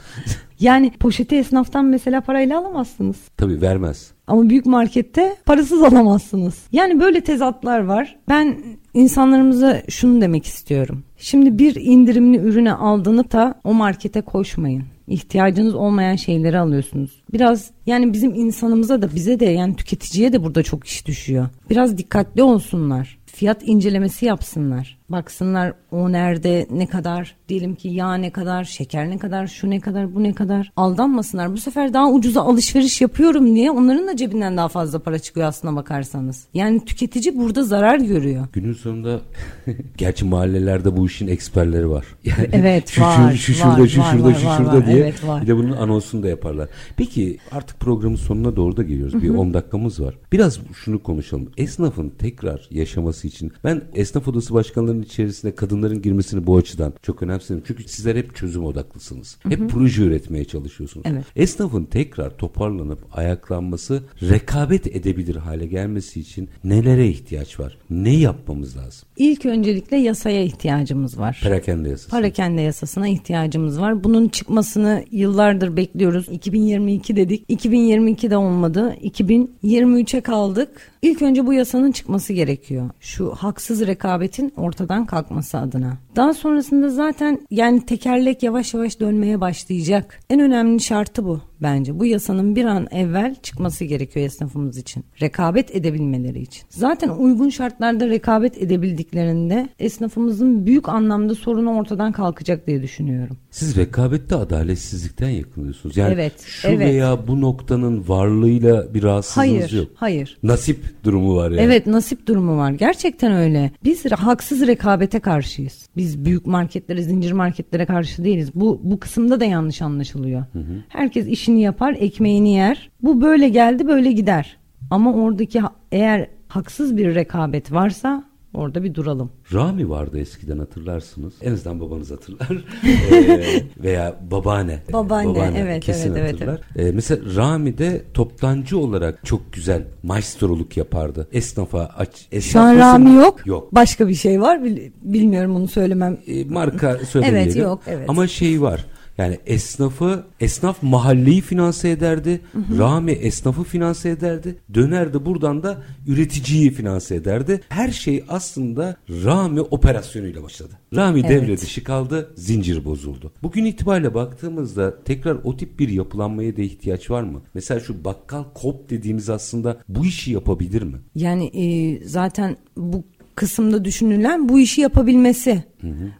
Yani 0.59 0.91
poşeti 0.99 1.35
esnaftan 1.35 1.85
mesela 1.85 2.21
parayla 2.21 2.59
alamazsınız. 2.59 3.15
Tabii 3.37 3.61
vermez. 3.61 4.11
Ama 4.27 4.49
büyük 4.49 4.65
markette 4.65 5.35
parasız 5.45 5.83
alamazsınız. 5.83 6.55
Yani 6.71 6.99
böyle 6.99 7.21
tezatlar 7.21 7.79
var. 7.79 8.17
Ben 8.29 8.57
insanlarımıza 8.93 9.81
şunu 9.89 10.21
demek 10.21 10.45
istiyorum. 10.45 11.03
Şimdi 11.17 11.57
bir 11.59 11.75
indirimli 11.75 12.37
ürüne 12.37 12.73
aldığını 12.73 13.31
da 13.31 13.55
o 13.63 13.73
markete 13.73 14.21
koşmayın. 14.21 14.83
İhtiyacınız 15.11 15.75
olmayan 15.75 16.15
şeyleri 16.15 16.59
alıyorsunuz. 16.59 17.23
Biraz 17.33 17.71
yani 17.85 18.13
bizim 18.13 18.33
insanımıza 18.33 19.01
da 19.01 19.15
bize 19.15 19.39
de 19.39 19.45
yani 19.45 19.75
tüketiciye 19.75 20.33
de 20.33 20.43
burada 20.43 20.63
çok 20.63 20.87
iş 20.87 21.07
düşüyor. 21.07 21.47
Biraz 21.69 21.97
dikkatli 21.97 22.43
olsunlar. 22.43 23.17
Fiyat 23.25 23.67
incelemesi 23.67 24.25
yapsınlar. 24.25 25.00
Baksınlar 25.11 25.73
o 25.91 26.11
nerede 26.11 26.67
ne 26.71 26.87
kadar 26.87 27.35
diyelim 27.49 27.75
ki 27.75 27.87
yağ 27.87 28.15
ne 28.15 28.31
kadar 28.31 28.63
şeker 28.63 29.09
ne 29.09 29.17
kadar 29.17 29.47
şu 29.47 29.69
ne 29.69 29.79
kadar 29.79 30.15
bu 30.15 30.23
ne 30.23 30.33
kadar 30.33 30.71
aldanmasınlar. 30.75 31.53
Bu 31.53 31.57
sefer 31.57 31.93
daha 31.93 32.11
ucuza 32.11 32.41
alışveriş 32.41 33.01
yapıyorum 33.01 33.55
diye 33.55 33.71
onların 33.71 34.07
da 34.07 34.15
cebinden 34.15 34.57
daha 34.57 34.67
fazla 34.67 34.99
para 34.99 35.19
çıkıyor 35.19 35.47
aslına 35.47 35.75
bakarsanız. 35.75 36.45
Yani 36.53 36.85
tüketici 36.85 37.37
burada 37.37 37.63
zarar 37.63 37.99
görüyor. 37.99 38.47
Günün 38.53 38.73
sonunda 38.73 39.21
gerçi 39.97 40.25
mahallelerde 40.25 40.97
bu 40.97 41.05
işin 41.07 41.27
eksperleri 41.27 41.89
var. 41.89 42.05
Yani 42.23 42.49
Evet, 42.51 42.89
şu, 42.89 43.01
var, 43.01 43.33
şu, 43.33 43.53
şu 43.53 43.67
var, 43.67 43.75
şurada, 43.75 43.87
şu 43.87 44.01
var, 44.01 44.11
şurada, 44.11 44.27
var, 44.27 44.35
şu 44.35 44.47
var, 44.47 44.57
şurada 44.57 44.77
var. 44.77 44.87
diye. 44.87 44.97
Evet, 44.97 45.27
var. 45.27 45.41
Bir 45.41 45.47
de 45.47 45.55
bunun 45.57 45.71
anonsunu 45.71 46.23
da 46.23 46.27
yaparlar. 46.27 46.69
Peki 46.97 47.37
artık 47.51 47.79
programın 47.79 48.15
sonuna 48.15 48.55
doğru 48.55 48.77
da 48.77 48.83
geliyoruz. 48.83 49.23
Bir 49.23 49.29
10 49.29 49.53
dakikamız 49.53 49.99
var. 50.01 50.15
Biraz 50.31 50.59
şunu 50.73 51.03
konuşalım. 51.03 51.49
Esnafın 51.57 52.09
tekrar 52.09 52.67
yaşaması 52.71 53.27
için 53.27 53.51
ben 53.63 53.81
esnaf 53.95 54.27
odası 54.27 54.53
başkanlarının 54.53 55.00
içerisinde 55.01 55.55
kadınların 55.55 56.01
girmesini 56.01 56.47
bu 56.47 56.57
açıdan 56.57 56.93
çok 57.01 57.23
önemsedim. 57.23 57.63
Çünkü 57.67 57.83
sizler 57.83 58.15
hep 58.15 58.35
çözüm 58.35 58.65
odaklısınız. 58.65 59.37
Hep 59.49 59.69
proje 59.69 60.03
üretmeye 60.03 60.45
çalışıyorsunuz. 60.45 61.05
Evet. 61.09 61.25
Esnafın 61.35 61.85
tekrar 61.85 62.37
toparlanıp 62.37 62.99
ayaklanması, 63.11 64.03
rekabet 64.21 64.87
edebilir 64.87 65.35
hale 65.35 65.65
gelmesi 65.65 66.19
için 66.19 66.49
nelere 66.63 67.07
ihtiyaç 67.07 67.59
var? 67.59 67.77
Ne 67.89 68.15
yapmamız 68.15 68.77
lazım? 68.77 69.07
İlk 69.17 69.45
öncelikle 69.45 69.97
yasaya 69.97 70.43
ihtiyacımız 70.43 71.19
var. 71.19 71.39
Perakende 71.43 71.89
yasası. 71.89 72.09
Parakende 72.09 72.61
yasasına 72.61 73.07
ihtiyacımız 73.07 73.81
var. 73.81 74.03
Bunun 74.03 74.27
çıkmasını 74.27 75.05
yıllardır 75.11 75.77
bekliyoruz. 75.77 76.29
2022 76.29 77.15
dedik. 77.15 77.49
2022'de 77.49 78.37
olmadı. 78.37 78.95
2023'e 79.03 80.21
kaldık. 80.21 80.90
İlk 81.01 81.21
önce 81.21 81.45
bu 81.45 81.53
yasanın 81.53 81.91
çıkması 81.91 82.33
gerekiyor. 82.33 82.89
Şu 82.99 83.29
haksız 83.35 83.87
rekabetin 83.87 84.53
ortadan 84.57 85.05
kalkması 85.05 85.57
adına. 85.57 85.97
Daha 86.15 86.33
sonrasında 86.33 86.89
zaten 86.89 87.47
yani 87.51 87.85
tekerlek 87.85 88.43
yavaş 88.43 88.73
yavaş 88.73 88.99
dönmeye 88.99 89.41
başlayacak. 89.41 90.19
En 90.29 90.39
önemli 90.39 90.79
şartı 90.79 91.25
bu 91.25 91.41
bence. 91.61 91.99
Bu 91.99 92.05
yasanın 92.05 92.55
bir 92.55 92.65
an 92.65 92.87
evvel 92.91 93.35
çıkması 93.43 93.85
gerekiyor 93.85 94.25
esnafımız 94.25 94.77
için. 94.77 95.03
Rekabet 95.21 95.75
edebilmeleri 95.75 96.41
için. 96.41 96.63
Zaten 96.69 97.09
uygun 97.09 97.49
şartlarda 97.49 98.09
rekabet 98.09 98.57
edebildiklerinde 98.57 99.69
esnafımızın 99.79 100.65
büyük 100.65 100.89
anlamda 100.89 101.35
sorunu 101.35 101.75
ortadan 101.75 102.11
kalkacak 102.11 102.67
diye 102.67 102.81
düşünüyorum. 102.81 103.37
Siz 103.51 103.77
rekabette 103.77 104.35
adaletsizlikten 104.35 105.29
yakınıyorsunuz. 105.29 105.97
Yani 105.97 106.13
Evet, 106.13 106.33
şu 106.41 106.67
evet. 106.67 106.79
veya 106.79 107.27
bu 107.27 107.41
noktanın 107.41 108.07
varlığıyla 108.07 108.93
bir 108.93 109.03
rahatsızlığınız 109.03 109.51
Hayır, 109.51 109.71
yok. 109.71 109.87
hayır. 109.95 110.37
Nasip 110.43 110.90
durumu 111.03 111.35
var 111.35 111.51
yani. 111.51 111.61
Evet 111.61 111.87
nasip 111.87 112.27
durumu 112.27 112.57
var. 112.57 112.71
Gerçekten 112.71 113.31
öyle. 113.31 113.71
Biz 113.83 114.05
haksız 114.11 114.67
rekabete 114.67 115.19
karşıyız. 115.19 115.89
Biz 115.97 116.25
büyük 116.25 116.45
marketlere, 116.45 117.01
zincir 117.01 117.31
marketlere 117.31 117.85
karşı 117.85 118.23
değiliz. 118.23 118.51
Bu 118.55 118.81
bu 118.83 118.99
kısımda 118.99 119.39
da 119.39 119.45
yanlış 119.45 119.81
anlaşılıyor. 119.81 120.43
Herkes 120.89 121.27
işini 121.27 121.61
yapar, 121.61 121.95
ekmeğini 121.99 122.53
yer. 122.53 122.89
Bu 123.03 123.21
böyle 123.21 123.49
geldi, 123.49 123.87
böyle 123.87 124.11
gider. 124.11 124.57
Ama 124.91 125.13
oradaki 125.13 125.61
eğer 125.91 126.27
haksız 126.47 126.97
bir 126.97 127.15
rekabet 127.15 127.71
varsa 127.71 128.23
orada 128.53 128.83
bir 128.83 128.95
duralım. 128.95 129.31
Rami 129.53 129.89
vardı 129.89 130.19
eskiden 130.19 130.57
hatırlarsınız. 130.59 131.33
En 131.41 131.53
azından 131.53 131.79
babanız 131.79 132.11
hatırlar. 132.11 132.47
Ee, 133.11 133.43
veya 133.83 134.15
babaanne. 134.31 134.79
Babaanne, 134.93 135.53
evet, 135.57 135.83
kesin 135.83 136.09
evet, 136.11 136.19
evet, 136.21 136.33
hatırlar. 136.33 136.61
Ee, 136.75 136.91
mesela 136.91 137.35
Rami'de 137.35 138.01
toptancı 138.13 138.77
olarak 138.79 139.25
çok 139.25 139.53
güzel 139.53 139.83
maestroluk 140.03 140.77
yapardı. 140.77 141.27
Esnafa 141.31 141.79
aç. 141.97 142.09
Şu 142.31 142.35
esnaf 142.37 142.63
an 142.65 142.77
nasıl- 142.79 142.93
Rami 143.05 143.15
yok. 143.15 143.47
Yok. 143.47 143.75
Başka 143.75 144.07
bir 144.07 144.15
şey 144.15 144.41
var. 144.41 144.63
Bil- 144.63 144.91
Bilmiyorum 145.01 145.55
onu 145.55 145.67
söylemem. 145.67 146.17
E, 146.27 146.43
marka 146.45 146.97
söylemeyelim. 147.09 147.51
Evet, 147.51 147.63
yok, 147.63 147.81
evet. 147.87 148.09
Ama 148.09 148.27
şey 148.27 148.61
var. 148.61 148.85
Yani 149.17 149.39
esnafı, 149.45 150.23
esnaf 150.39 150.83
mahalleyi 150.83 151.41
finanse 151.41 151.89
ederdi. 151.89 152.41
Rami 152.77 153.11
esnafı 153.11 153.63
finanse 153.63 154.09
ederdi. 154.09 154.55
Dönerdi 154.73 155.25
buradan 155.25 155.63
da 155.63 155.83
üreticiyi 156.07 156.71
finanse 156.71 157.15
ederdi. 157.15 157.61
Her 157.69 157.91
şey 157.91 158.23
aslında 158.29 158.95
Rami 159.09 159.61
operasyonuyla 159.61 160.43
başladı. 160.43 160.73
Rami 160.95 161.19
Evet. 161.19 161.29
devre 161.29 161.57
dışı 161.57 161.83
kaldı, 161.83 162.33
zincir 162.35 162.85
bozuldu. 162.85 163.31
Bugün 163.43 163.65
itibariyle 163.65 164.13
baktığımızda 164.13 165.03
tekrar 165.03 165.37
o 165.43 165.57
tip 165.57 165.79
bir 165.79 165.89
yapılanmaya 165.89 166.57
da 166.57 166.61
ihtiyaç 166.61 167.11
var 167.11 167.23
mı? 167.23 167.41
Mesela 167.53 167.79
şu 167.79 168.05
bakkal 168.05 168.43
kop 168.53 168.89
dediğimiz 168.89 169.29
aslında 169.29 169.77
bu 169.89 170.05
işi 170.05 170.31
yapabilir 170.31 170.81
mi? 170.81 170.97
Yani 171.15 171.45
e, 171.45 171.99
zaten 172.05 172.57
bu 172.77 173.03
kısımda 173.45 173.85
düşünülen 173.85 174.49
bu 174.49 174.59
işi 174.59 174.81
yapabilmesi. 174.81 175.63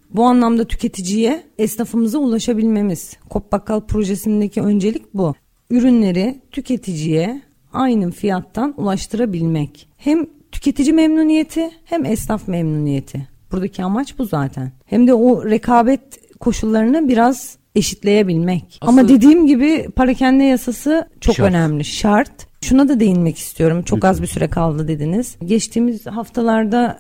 Bu 0.10 0.24
anlamda 0.24 0.66
tüketiciye, 0.68 1.44
esnafımıza 1.58 2.18
ulaşabilmemiz. 2.18 3.18
Kop 3.30 3.52
Bakkal 3.52 3.80
projesindeki 3.82 4.62
öncelik 4.62 5.14
bu. 5.14 5.34
Ürünleri 5.70 6.42
tüketiciye 6.52 7.42
aynı 7.74 8.12
fiyattan 8.12 8.74
ulaştırabilmek. 8.78 9.88
Hem 9.98 10.26
tüketici 10.52 10.94
memnuniyeti 10.94 11.70
hem 11.86 12.06
esnaf 12.06 12.48
memnuniyeti. 12.48 13.28
Buradaki 13.52 13.84
amaç 13.84 14.20
bu 14.20 14.26
zaten. 14.26 14.72
Hem 14.86 15.08
de 15.08 15.14
o 15.14 15.50
rekabet 15.50 16.02
koşullarını 16.40 17.08
biraz 17.10 17.58
eşitleyebilmek. 17.76 18.78
Ama 18.82 19.02
Aslında- 19.02 19.14
dediğim 19.14 19.48
gibi 19.48 19.88
parakende 19.96 20.44
yasası 20.44 21.08
çok 21.22 21.36
Şart. 21.36 21.50
önemli. 21.50 21.86
Şart. 21.86 22.32
Şuna 22.62 22.90
da 22.90 23.00
değinmek 23.00 23.38
istiyorum. 23.38 23.84
Çok 23.84 24.06
az 24.06 24.22
bir 24.22 24.28
süre 24.28 24.48
kaldı 24.48 24.88
dediniz. 24.88 25.36
Geçtiğimiz 25.46 26.06
haftalarda 26.06 27.00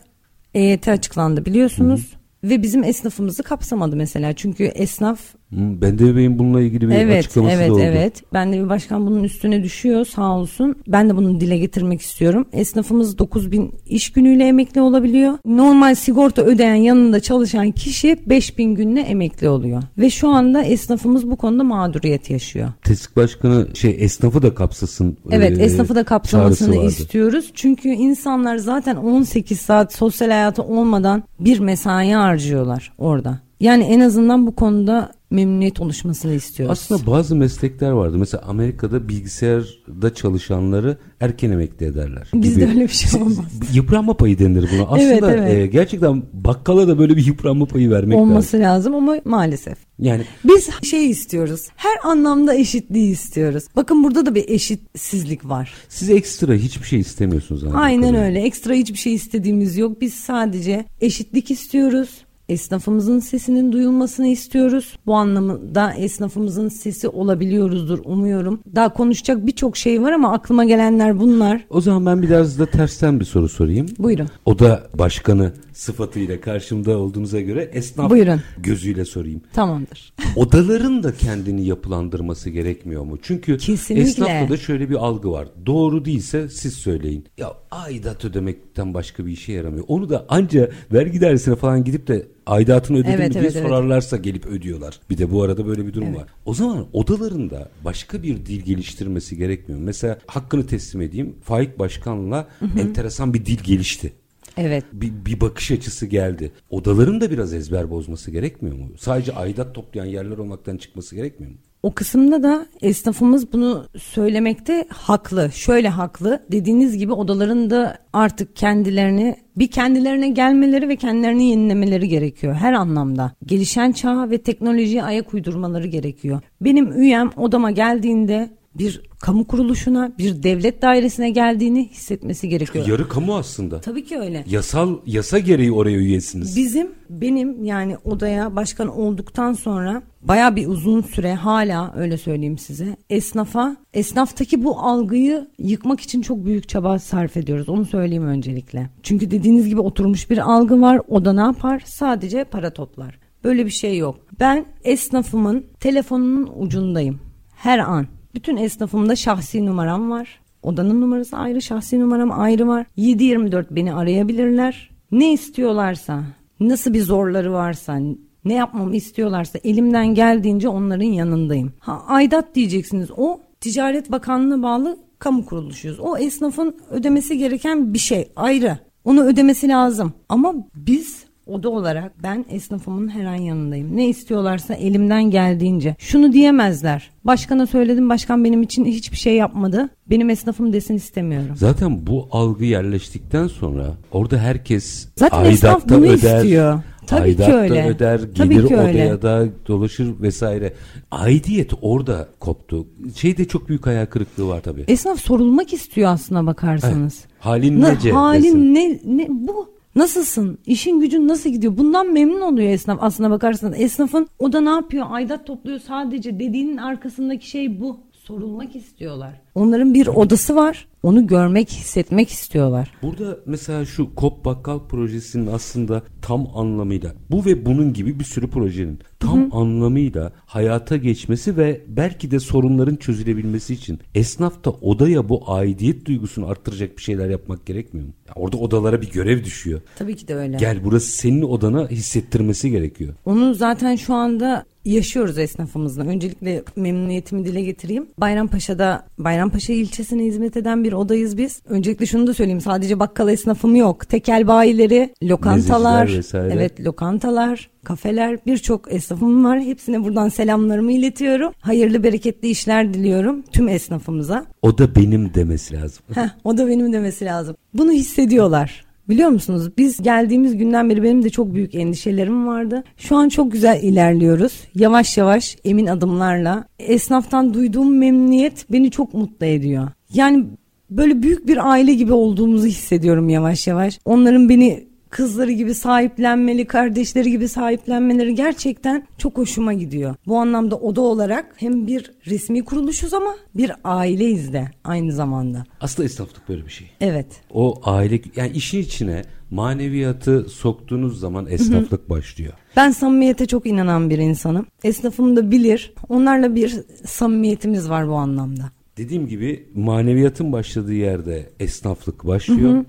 EYT 0.53 0.87
açıklandı 0.87 1.45
biliyorsunuz. 1.45 2.13
Ve 2.43 2.63
bizim 2.63 2.83
esnafımızı 2.83 3.43
kapsamadı 3.43 3.95
mesela. 3.95 4.33
Çünkü 4.33 4.63
esnaf 4.63 5.19
Hmm, 5.51 5.81
Bende 5.81 6.15
Bey'in 6.15 6.39
bununla 6.39 6.61
ilgili 6.61 6.89
bir 6.89 6.95
evet 6.95 7.19
açıklaması 7.19 7.55
evet 7.55 7.69
da 7.69 7.73
oldu. 7.73 7.81
evet. 7.81 8.23
Ben 8.33 8.53
de 8.53 8.63
bir 8.63 8.69
başkan 8.69 9.05
bunun 9.05 9.23
üstüne 9.23 9.63
düşüyor 9.63 10.05
sağ 10.05 10.37
olsun. 10.37 10.75
Ben 10.87 11.09
de 11.09 11.15
bunu 11.15 11.39
dile 11.39 11.57
getirmek 11.57 12.01
istiyorum. 12.01 12.45
Esnafımız 12.53 13.17
9000 13.17 13.73
iş 13.85 14.11
günüyle 14.11 14.47
emekli 14.47 14.81
olabiliyor. 14.81 15.37
Normal 15.45 15.95
sigorta 15.95 16.41
ödeyen 16.41 16.75
yanında 16.75 17.19
çalışan 17.19 17.71
kişi 17.71 18.17
5000 18.25 18.75
günle 18.75 19.01
emekli 19.01 19.49
oluyor. 19.49 19.83
Ve 19.97 20.09
şu 20.09 20.29
anda 20.29 20.63
esnafımız 20.63 21.31
bu 21.31 21.35
konuda 21.35 21.63
mağduriyet 21.63 22.29
yaşıyor. 22.29 22.69
TESK 22.83 23.17
Başkanı 23.17 23.67
şey 23.73 23.95
esnafı 23.99 24.41
da 24.41 24.55
kapsasın. 24.55 25.17
Evet 25.31 25.59
e, 25.59 25.63
esnafı 25.63 25.95
da 25.95 26.03
kapsamasını 26.03 26.75
istiyoruz. 26.85 27.51
Çünkü 27.53 27.89
insanlar 27.89 28.57
zaten 28.57 28.95
18 28.95 29.59
saat 29.59 29.93
sosyal 29.93 30.29
hayatı 30.29 30.63
olmadan 30.63 31.23
bir 31.39 31.59
mesai 31.59 32.11
harcıyorlar 32.11 32.93
orada. 32.97 33.39
Yani 33.59 33.83
en 33.83 33.99
azından 33.99 34.47
bu 34.47 34.55
konuda 34.55 35.11
memnuniyet 35.31 35.79
oluşmasını 35.81 36.33
istiyoruz. 36.33 36.71
Aslında 36.71 37.11
bazı 37.11 37.35
meslekler 37.35 37.91
vardı. 37.91 38.17
Mesela 38.17 38.43
Amerika'da 38.47 39.09
bilgisayarda 39.09 40.13
çalışanları 40.13 40.97
erken 41.19 41.51
emekli 41.51 41.85
ederler. 41.85 42.27
Bizde 42.33 42.67
öyle 42.67 42.81
bir 42.81 42.87
şey 42.87 43.21
olmaz. 43.21 43.37
Yıpranma 43.73 44.17
payı 44.17 44.39
denir 44.39 44.69
buna. 44.73 44.83
Aslında 44.87 45.13
Evet, 45.13 45.23
evet. 45.23 45.57
e, 45.57 45.67
gerçekten 45.67 46.23
bakkala 46.33 46.87
da 46.87 46.99
böyle 46.99 47.17
bir 47.17 47.25
yıpranma 47.25 47.65
payı 47.65 47.89
vermek 47.89 48.17
olması 48.17 48.57
lazım. 48.57 48.93
lazım 48.93 48.95
ama 48.95 49.17
maalesef. 49.25 49.77
Yani 49.99 50.23
Biz 50.43 50.69
şey 50.83 51.09
istiyoruz. 51.09 51.67
Her 51.75 52.11
anlamda 52.11 52.55
eşitliği 52.55 53.11
istiyoruz. 53.11 53.63
Bakın 53.75 54.03
burada 54.03 54.25
da 54.25 54.35
bir 54.35 54.49
eşitsizlik 54.49 55.45
var. 55.49 55.73
siz 55.89 56.09
ekstra 56.09 56.53
hiçbir 56.53 56.87
şey 56.87 56.99
istemiyorsunuz. 56.99 57.63
Aynen 57.73 58.01
kadarıyla. 58.01 58.25
öyle. 58.25 58.41
Ekstra 58.41 58.73
hiçbir 58.73 58.97
şey 58.97 59.13
istediğimiz 59.13 59.77
yok. 59.77 60.01
Biz 60.01 60.13
sadece 60.13 60.85
eşitlik 61.01 61.51
istiyoruz. 61.51 62.09
Esnafımızın 62.51 63.19
sesinin 63.19 63.71
duyulmasını 63.71 64.27
istiyoruz. 64.27 64.97
Bu 65.05 65.15
anlamda 65.15 65.93
esnafımızın 65.93 66.69
sesi 66.69 67.07
olabiliyoruzdur 67.07 67.99
umuyorum. 68.05 68.59
Daha 68.75 68.93
konuşacak 68.93 69.45
birçok 69.47 69.77
şey 69.77 70.01
var 70.01 70.11
ama 70.11 70.33
aklıma 70.33 70.65
gelenler 70.65 71.19
bunlar. 71.19 71.65
O 71.69 71.81
zaman 71.81 72.05
ben 72.05 72.21
biraz 72.21 72.59
da 72.59 72.65
tersten 72.65 73.19
bir 73.19 73.25
soru 73.25 73.49
sorayım. 73.49 73.85
Buyurun. 73.99 74.27
O 74.45 74.59
da 74.59 74.87
başkanı 74.99 75.53
sıfatıyla 75.73 76.41
karşımda 76.41 76.97
olduğunuza 76.97 77.41
göre 77.41 77.69
esnaf 77.73 78.09
Buyurun. 78.09 78.41
gözüyle 78.57 79.05
sorayım. 79.05 79.41
Tamamdır. 79.53 80.13
Odaların 80.35 81.03
da 81.03 81.15
kendini 81.15 81.65
yapılandırması 81.65 82.49
gerekmiyor 82.49 83.03
mu? 83.03 83.17
Çünkü 83.21 83.57
Kesinlikle. 83.57 84.09
esnafta 84.09 84.49
da 84.53 84.57
şöyle 84.57 84.89
bir 84.89 84.95
algı 84.95 85.31
var. 85.31 85.47
Doğru 85.65 86.05
değilse 86.05 86.49
siz 86.49 86.73
söyleyin. 86.73 87.25
Ya 87.37 87.53
aidat 87.71 88.25
ödemekten 88.25 88.93
başka 88.93 89.25
bir 89.25 89.31
işe 89.31 89.53
yaramıyor. 89.53 89.85
Onu 89.87 90.09
da 90.09 90.25
anca 90.29 90.69
vergi 90.93 91.21
dairesine 91.21 91.55
falan 91.55 91.83
gidip 91.83 92.07
de 92.07 92.27
aidatını 92.45 92.97
ödedim 92.97 93.11
Evet, 93.15 93.27
mi 93.27 93.33
diye 93.33 93.43
evet, 93.43 93.55
evet. 93.55 93.67
sorarlarsa 93.67 94.17
gelip 94.17 94.45
ödüyorlar. 94.45 94.99
Bir 95.09 95.17
de 95.17 95.31
bu 95.31 95.43
arada 95.43 95.67
böyle 95.67 95.87
bir 95.87 95.93
durum 95.93 96.07
Evet. 96.07 96.17
var. 96.19 96.27
O 96.45 96.53
zaman 96.53 96.87
odalarında 96.93 97.69
başka 97.85 98.23
bir 98.23 98.45
dil 98.45 98.61
geliştirmesi 98.61 99.37
gerekmiyor. 99.37 99.79
mu? 99.79 99.85
Mesela 99.85 100.19
hakkını 100.27 100.67
teslim 100.67 101.01
edeyim. 101.01 101.35
Faik 101.43 101.79
Başkan'la 101.79 102.47
enteresan 102.79 103.33
bir 103.33 103.45
dil 103.45 103.57
gelişti 103.63 104.13
Evet. 104.57 104.83
bir, 104.93 105.11
bir 105.25 105.41
bakış 105.41 105.71
açısı 105.71 106.05
geldi. 106.05 106.51
Odaların 106.69 107.21
da 107.21 107.31
biraz 107.31 107.53
ezber 107.53 107.89
bozması 107.89 108.31
gerekmiyor 108.31 108.75
mu? 108.77 108.87
Sadece 108.99 109.33
aidat 109.33 109.75
toplayan 109.75 110.05
yerler 110.05 110.37
olmaktan 110.37 110.77
çıkması 110.77 111.15
gerekmiyor 111.15 111.51
mu? 111.51 111.57
O 111.83 111.93
kısımda 111.93 112.43
da 112.43 112.65
esnafımız 112.81 113.53
bunu 113.53 113.85
söylemekte 113.97 114.85
haklı. 114.89 115.51
Şöyle 115.53 115.89
haklı. 115.89 116.45
Dediğiniz 116.51 116.97
gibi 116.97 117.13
odaların 117.13 117.69
da 117.69 117.97
artık 118.13 118.55
kendilerini 118.55 119.35
bir 119.57 119.67
kendilerine 119.67 120.29
gelmeleri 120.29 120.89
ve 120.89 120.95
kendilerini 120.95 121.49
yenilemeleri 121.49 122.07
gerekiyor 122.07 122.53
her 122.53 122.73
anlamda. 122.73 123.31
Gelişen 123.45 123.91
çağa 123.91 124.29
ve 124.29 124.37
teknolojiye 124.37 125.03
ayak 125.03 125.33
uydurmaları 125.33 125.87
gerekiyor. 125.87 126.41
Benim 126.61 127.01
üyem 127.01 127.29
odama 127.37 127.71
geldiğinde 127.71 128.49
bir 128.75 129.01
kamu 129.19 129.47
kuruluşuna, 129.47 130.11
bir 130.17 130.43
devlet 130.43 130.81
dairesine 130.81 131.29
geldiğini 131.29 131.89
hissetmesi 131.89 132.49
gerekiyor. 132.49 132.87
Yarı 132.87 133.09
kamu 133.09 133.35
aslında. 133.35 133.81
Tabii 133.81 134.05
ki 134.05 134.19
öyle. 134.19 134.43
Yasal 134.47 134.97
yasa 135.05 135.39
gereği 135.39 135.71
oraya 135.71 135.97
üyesiniz. 135.97 136.55
Bizim 136.55 136.91
benim 137.09 137.63
yani 137.63 137.97
odaya 138.03 138.55
başkan 138.55 138.87
olduktan 138.87 139.53
sonra 139.53 140.03
baya 140.21 140.55
bir 140.55 140.67
uzun 140.67 141.01
süre 141.01 141.35
hala 141.35 141.93
öyle 141.95 142.17
söyleyeyim 142.17 142.57
size 142.57 142.97
esnafa 143.09 143.75
esnaftaki 143.93 144.63
bu 144.63 144.79
algıyı 144.79 145.47
yıkmak 145.59 145.99
için 146.01 146.21
çok 146.21 146.45
büyük 146.45 146.69
çaba 146.69 146.99
sarf 146.99 147.37
ediyoruz 147.37 147.69
onu 147.69 147.85
söyleyeyim 147.85 148.27
öncelikle. 148.27 148.89
Çünkü 149.03 149.31
dediğiniz 149.31 149.67
gibi 149.67 149.81
oturmuş 149.81 150.29
bir 150.29 150.37
algı 150.37 150.81
var 150.81 151.01
o 151.07 151.25
da 151.25 151.33
ne 151.33 151.41
yapar 151.41 151.83
sadece 151.85 152.43
para 152.43 152.73
toplar. 152.73 153.19
Böyle 153.43 153.65
bir 153.65 153.71
şey 153.71 153.97
yok. 153.97 154.15
Ben 154.39 154.65
esnafımın 154.83 155.65
telefonunun 155.79 156.51
ucundayım 156.57 157.19
her 157.55 157.79
an. 157.79 158.07
Bütün 158.35 158.57
esnafımda 158.57 159.15
şahsi 159.15 159.65
numaram 159.65 160.11
var. 160.11 160.39
Odanın 160.63 161.01
numarası 161.01 161.37
ayrı, 161.37 161.61
şahsi 161.61 161.99
numaram 161.99 162.39
ayrı 162.39 162.67
var. 162.67 162.85
7-24 162.97 163.65
beni 163.71 163.93
arayabilirler. 163.93 164.89
Ne 165.11 165.33
istiyorlarsa, 165.33 166.23
nasıl 166.59 166.93
bir 166.93 167.01
zorları 167.01 167.53
varsa, 167.53 167.99
ne 168.45 168.53
yapmamı 168.53 168.95
istiyorlarsa 168.95 169.59
elimden 169.63 170.07
geldiğince 170.07 170.69
onların 170.69 171.03
yanındayım. 171.03 171.73
Ha, 171.79 172.03
aidat 172.07 172.55
diyeceksiniz. 172.55 173.09
O 173.17 173.39
Ticaret 173.59 174.11
Bakanlığı'na 174.11 174.63
bağlı 174.63 174.97
kamu 175.19 175.45
kuruluşuyuz. 175.45 175.99
O 175.99 176.17
esnafın 176.17 176.75
ödemesi 176.89 177.37
gereken 177.37 177.93
bir 177.93 177.99
şey 177.99 178.31
ayrı. 178.35 178.77
Onu 179.05 179.23
ödemesi 179.23 179.67
lazım. 179.67 180.13
Ama 180.29 180.53
biz 180.75 181.25
oda 181.53 181.69
olarak 181.69 182.23
ben 182.23 182.45
esnafımın 182.49 183.07
her 183.07 183.25
an 183.25 183.35
yanındayım. 183.35 183.97
Ne 183.97 184.07
istiyorlarsa 184.09 184.73
elimden 184.73 185.31
geldiğince. 185.31 185.95
Şunu 185.99 186.33
diyemezler. 186.33 187.11
Başkana 187.23 187.67
söyledim 187.67 188.09
başkan 188.09 188.43
benim 188.43 188.61
için 188.63 188.85
hiçbir 188.85 189.17
şey 189.17 189.35
yapmadı. 189.35 189.89
Benim 190.09 190.29
esnafım 190.29 190.73
desin 190.73 190.95
istemiyorum. 190.95 191.55
Zaten 191.55 192.07
bu 192.07 192.27
algı 192.31 192.65
yerleştikten 192.65 193.47
sonra 193.47 193.85
orada 194.11 194.37
herkes 194.37 195.07
Zaten 195.15 195.45
esnaf 195.45 195.89
bunu 195.89 196.05
istiyor. 196.05 196.81
Tabii 197.07 197.21
aidat 197.21 197.45
ki 197.47 197.53
öyle. 197.53 197.87
öder, 197.87 198.19
Tabii 198.37 198.55
gelir 198.55 198.67
ki 198.67 198.77
öyle. 198.77 198.91
odaya 198.91 199.21
da 199.21 199.45
dolaşır 199.67 200.21
vesaire. 200.21 200.73
Aidiyet 201.11 201.71
orada 201.81 202.27
koptu. 202.39 202.87
Şeyde 203.15 203.45
çok 203.45 203.69
büyük 203.69 203.85
hayal 203.85 204.05
kırıklığı 204.05 204.47
var 204.47 204.61
tabii. 204.61 204.83
Esnaf 204.87 205.19
sorulmak 205.19 205.73
istiyor 205.73 206.09
aslına 206.11 206.45
bakarsanız. 206.45 207.25
Halin 207.39 207.81
Na- 207.81 207.89
nece? 207.91 208.11
halin 208.11 208.43
desin. 208.43 208.73
ne, 208.73 208.99
ne 209.17 209.27
bu? 209.29 209.69
Nasılsın? 209.95 210.57
İşin 210.65 210.99
gücün 210.99 211.27
nasıl 211.27 211.49
gidiyor? 211.49 211.77
Bundan 211.77 212.13
memnun 212.13 212.41
oluyor 212.41 212.69
esnaf 212.69 212.97
aslına 213.01 213.29
bakarsanız. 213.29 213.81
Esnafın 213.81 214.27
o 214.39 214.53
da 214.53 214.61
ne 214.61 214.69
yapıyor? 214.69 215.05
Aidat 215.09 215.47
topluyor 215.47 215.79
sadece 215.79 216.39
dediğinin 216.39 216.77
arkasındaki 216.77 217.49
şey 217.49 217.81
bu. 217.81 217.99
Sorulmak 218.13 218.75
istiyorlar. 218.75 219.41
Onların 219.55 219.93
bir 219.93 220.07
odası 220.07 220.55
var. 220.55 220.87
Onu 221.03 221.27
görmek, 221.27 221.69
hissetmek 221.69 222.29
istiyorlar. 222.29 222.91
Burada 223.03 223.37
mesela 223.45 223.85
şu 223.85 224.15
Kop 224.15 224.45
Bakkal 224.45 224.79
projesinin 224.79 225.47
aslında 225.47 226.03
tam 226.21 226.47
anlamıyla 226.55 227.13
bu 227.31 227.45
ve 227.45 227.65
bunun 227.65 227.93
gibi 227.93 228.19
bir 228.19 228.23
sürü 228.23 228.49
projenin 228.49 228.99
tam 229.19 229.49
anlamıyla 229.51 230.31
hayata 230.45 230.97
geçmesi 230.97 231.57
ve 231.57 231.81
belki 231.87 232.31
de 232.31 232.39
sorunların 232.39 232.95
çözülebilmesi 232.95 233.73
için 233.73 233.99
esnafta 234.15 234.71
odaya 234.71 235.29
bu 235.29 235.43
aidiyet 235.51 236.05
duygusunu 236.05 236.47
arttıracak 236.47 236.97
bir 236.97 237.01
şeyler 237.01 237.29
yapmak 237.29 237.65
gerekmiyor 237.65 238.07
mu? 238.07 238.13
Ya 238.27 238.33
orada 238.35 238.57
odalara 238.57 239.01
bir 239.01 239.11
görev 239.11 239.43
düşüyor. 239.43 239.81
Tabii 239.95 240.15
ki 240.15 240.27
de 240.27 240.35
öyle. 240.35 240.57
Gel 240.57 240.83
burası 240.83 241.11
senin 241.11 241.41
odana 241.41 241.89
hissettirmesi 241.89 242.71
gerekiyor. 242.71 243.13
Onu 243.25 243.53
zaten 243.53 243.95
şu 243.95 244.13
anda 244.13 244.65
yaşıyoruz 244.85 245.37
esnafımızla. 245.37 246.03
Öncelikle 246.03 246.63
memnuniyetimi 246.75 247.45
dile 247.45 247.61
getireyim. 247.61 248.07
Bayrampaşa'da 248.17 249.05
Bayrampaşa 249.41 249.73
ilçesine 249.73 250.23
hizmet 250.23 250.57
eden 250.57 250.83
bir 250.83 250.93
odayız 250.93 251.37
biz. 251.37 251.61
Öncelikle 251.69 252.05
şunu 252.05 252.27
da 252.27 252.33
söyleyeyim. 252.33 252.61
Sadece 252.61 252.99
bakkal 252.99 253.29
esnafım 253.29 253.75
yok. 253.75 254.09
Tekel 254.09 254.47
bayileri, 254.47 255.13
lokantalar, 255.23 256.09
evet 256.33 256.79
lokantalar, 256.85 257.69
kafeler 257.83 258.39
birçok 258.45 258.93
esnafım 258.93 259.45
var. 259.45 259.61
Hepsine 259.61 260.03
buradan 260.03 260.29
selamlarımı 260.29 260.91
iletiyorum. 260.91 261.53
Hayırlı 261.59 262.03
bereketli 262.03 262.47
işler 262.47 262.93
diliyorum 262.93 263.41
tüm 263.51 263.67
esnafımıza. 263.67 264.45
O 264.61 264.77
da 264.77 264.95
benim 264.95 265.33
demesi 265.33 265.73
lazım. 265.73 266.03
Heh, 266.13 266.29
o 266.43 266.57
da 266.57 266.67
benim 266.67 266.93
demesi 266.93 267.25
lazım. 267.25 267.55
Bunu 267.73 267.91
hissediyorlar. 267.91 268.85
Biliyor 269.09 269.29
musunuz 269.29 269.69
biz 269.77 270.01
geldiğimiz 270.01 270.57
günden 270.57 270.89
beri 270.89 271.03
benim 271.03 271.23
de 271.23 271.29
çok 271.29 271.53
büyük 271.53 271.75
endişelerim 271.75 272.47
vardı. 272.47 272.83
Şu 272.97 273.15
an 273.15 273.29
çok 273.29 273.51
güzel 273.51 273.83
ilerliyoruz. 273.83 274.53
Yavaş 274.75 275.17
yavaş 275.17 275.57
emin 275.63 275.87
adımlarla. 275.87 276.65
Esnaftan 276.79 277.53
duyduğum 277.53 277.97
memnuniyet 277.97 278.65
beni 278.71 278.91
çok 278.91 279.13
mutlu 279.13 279.45
ediyor. 279.45 279.87
Yani 280.13 280.45
böyle 280.89 281.23
büyük 281.23 281.47
bir 281.47 281.69
aile 281.71 281.93
gibi 281.93 282.13
olduğumuzu 282.13 282.65
hissediyorum 282.65 283.29
yavaş 283.29 283.67
yavaş. 283.67 283.99
Onların 284.05 284.49
beni 284.49 284.90
kızları 285.11 285.51
gibi 285.51 285.73
sahiplenmeli, 285.73 286.65
kardeşleri 286.65 287.31
gibi 287.31 287.47
sahiplenmeleri 287.47 288.35
gerçekten 288.35 289.07
çok 289.17 289.37
hoşuma 289.37 289.73
gidiyor. 289.73 290.15
Bu 290.27 290.37
anlamda 290.37 290.75
oda 290.75 291.01
olarak 291.01 291.55
hem 291.57 291.87
bir 291.87 292.11
resmi 292.27 292.65
kuruluşuz 292.65 293.13
ama 293.13 293.35
bir 293.55 293.71
aileyiz 293.83 294.53
de 294.53 294.71
aynı 294.83 295.11
zamanda. 295.11 295.63
Aslında 295.81 296.05
esnaflık 296.05 296.49
böyle 296.49 296.65
bir 296.65 296.71
şey. 296.71 296.87
Evet. 297.01 297.25
O 297.53 297.81
aile 297.83 298.21
yani 298.35 298.51
işin 298.51 298.79
içine 298.79 299.21
maneviyatı 299.51 300.45
soktuğunuz 300.49 301.19
zaman 301.19 301.47
esnaflık 301.47 302.09
başlıyor. 302.09 302.53
Ben 302.75 302.91
samimiyete 302.91 303.45
çok 303.45 303.65
inanan 303.65 304.09
bir 304.09 304.17
insanım. 304.17 304.65
Esnafım 304.83 305.35
da 305.35 305.51
bilir. 305.51 305.93
Onlarla 306.09 306.55
bir 306.55 306.75
samimiyetimiz 307.05 307.89
var 307.89 308.09
bu 308.09 308.13
anlamda. 308.13 308.71
Dediğim 308.97 309.27
gibi 309.27 309.65
maneviyatın 309.75 310.51
başladığı 310.51 310.93
yerde 310.93 311.49
esnaflık 311.59 312.27
başlıyor. 312.27 312.85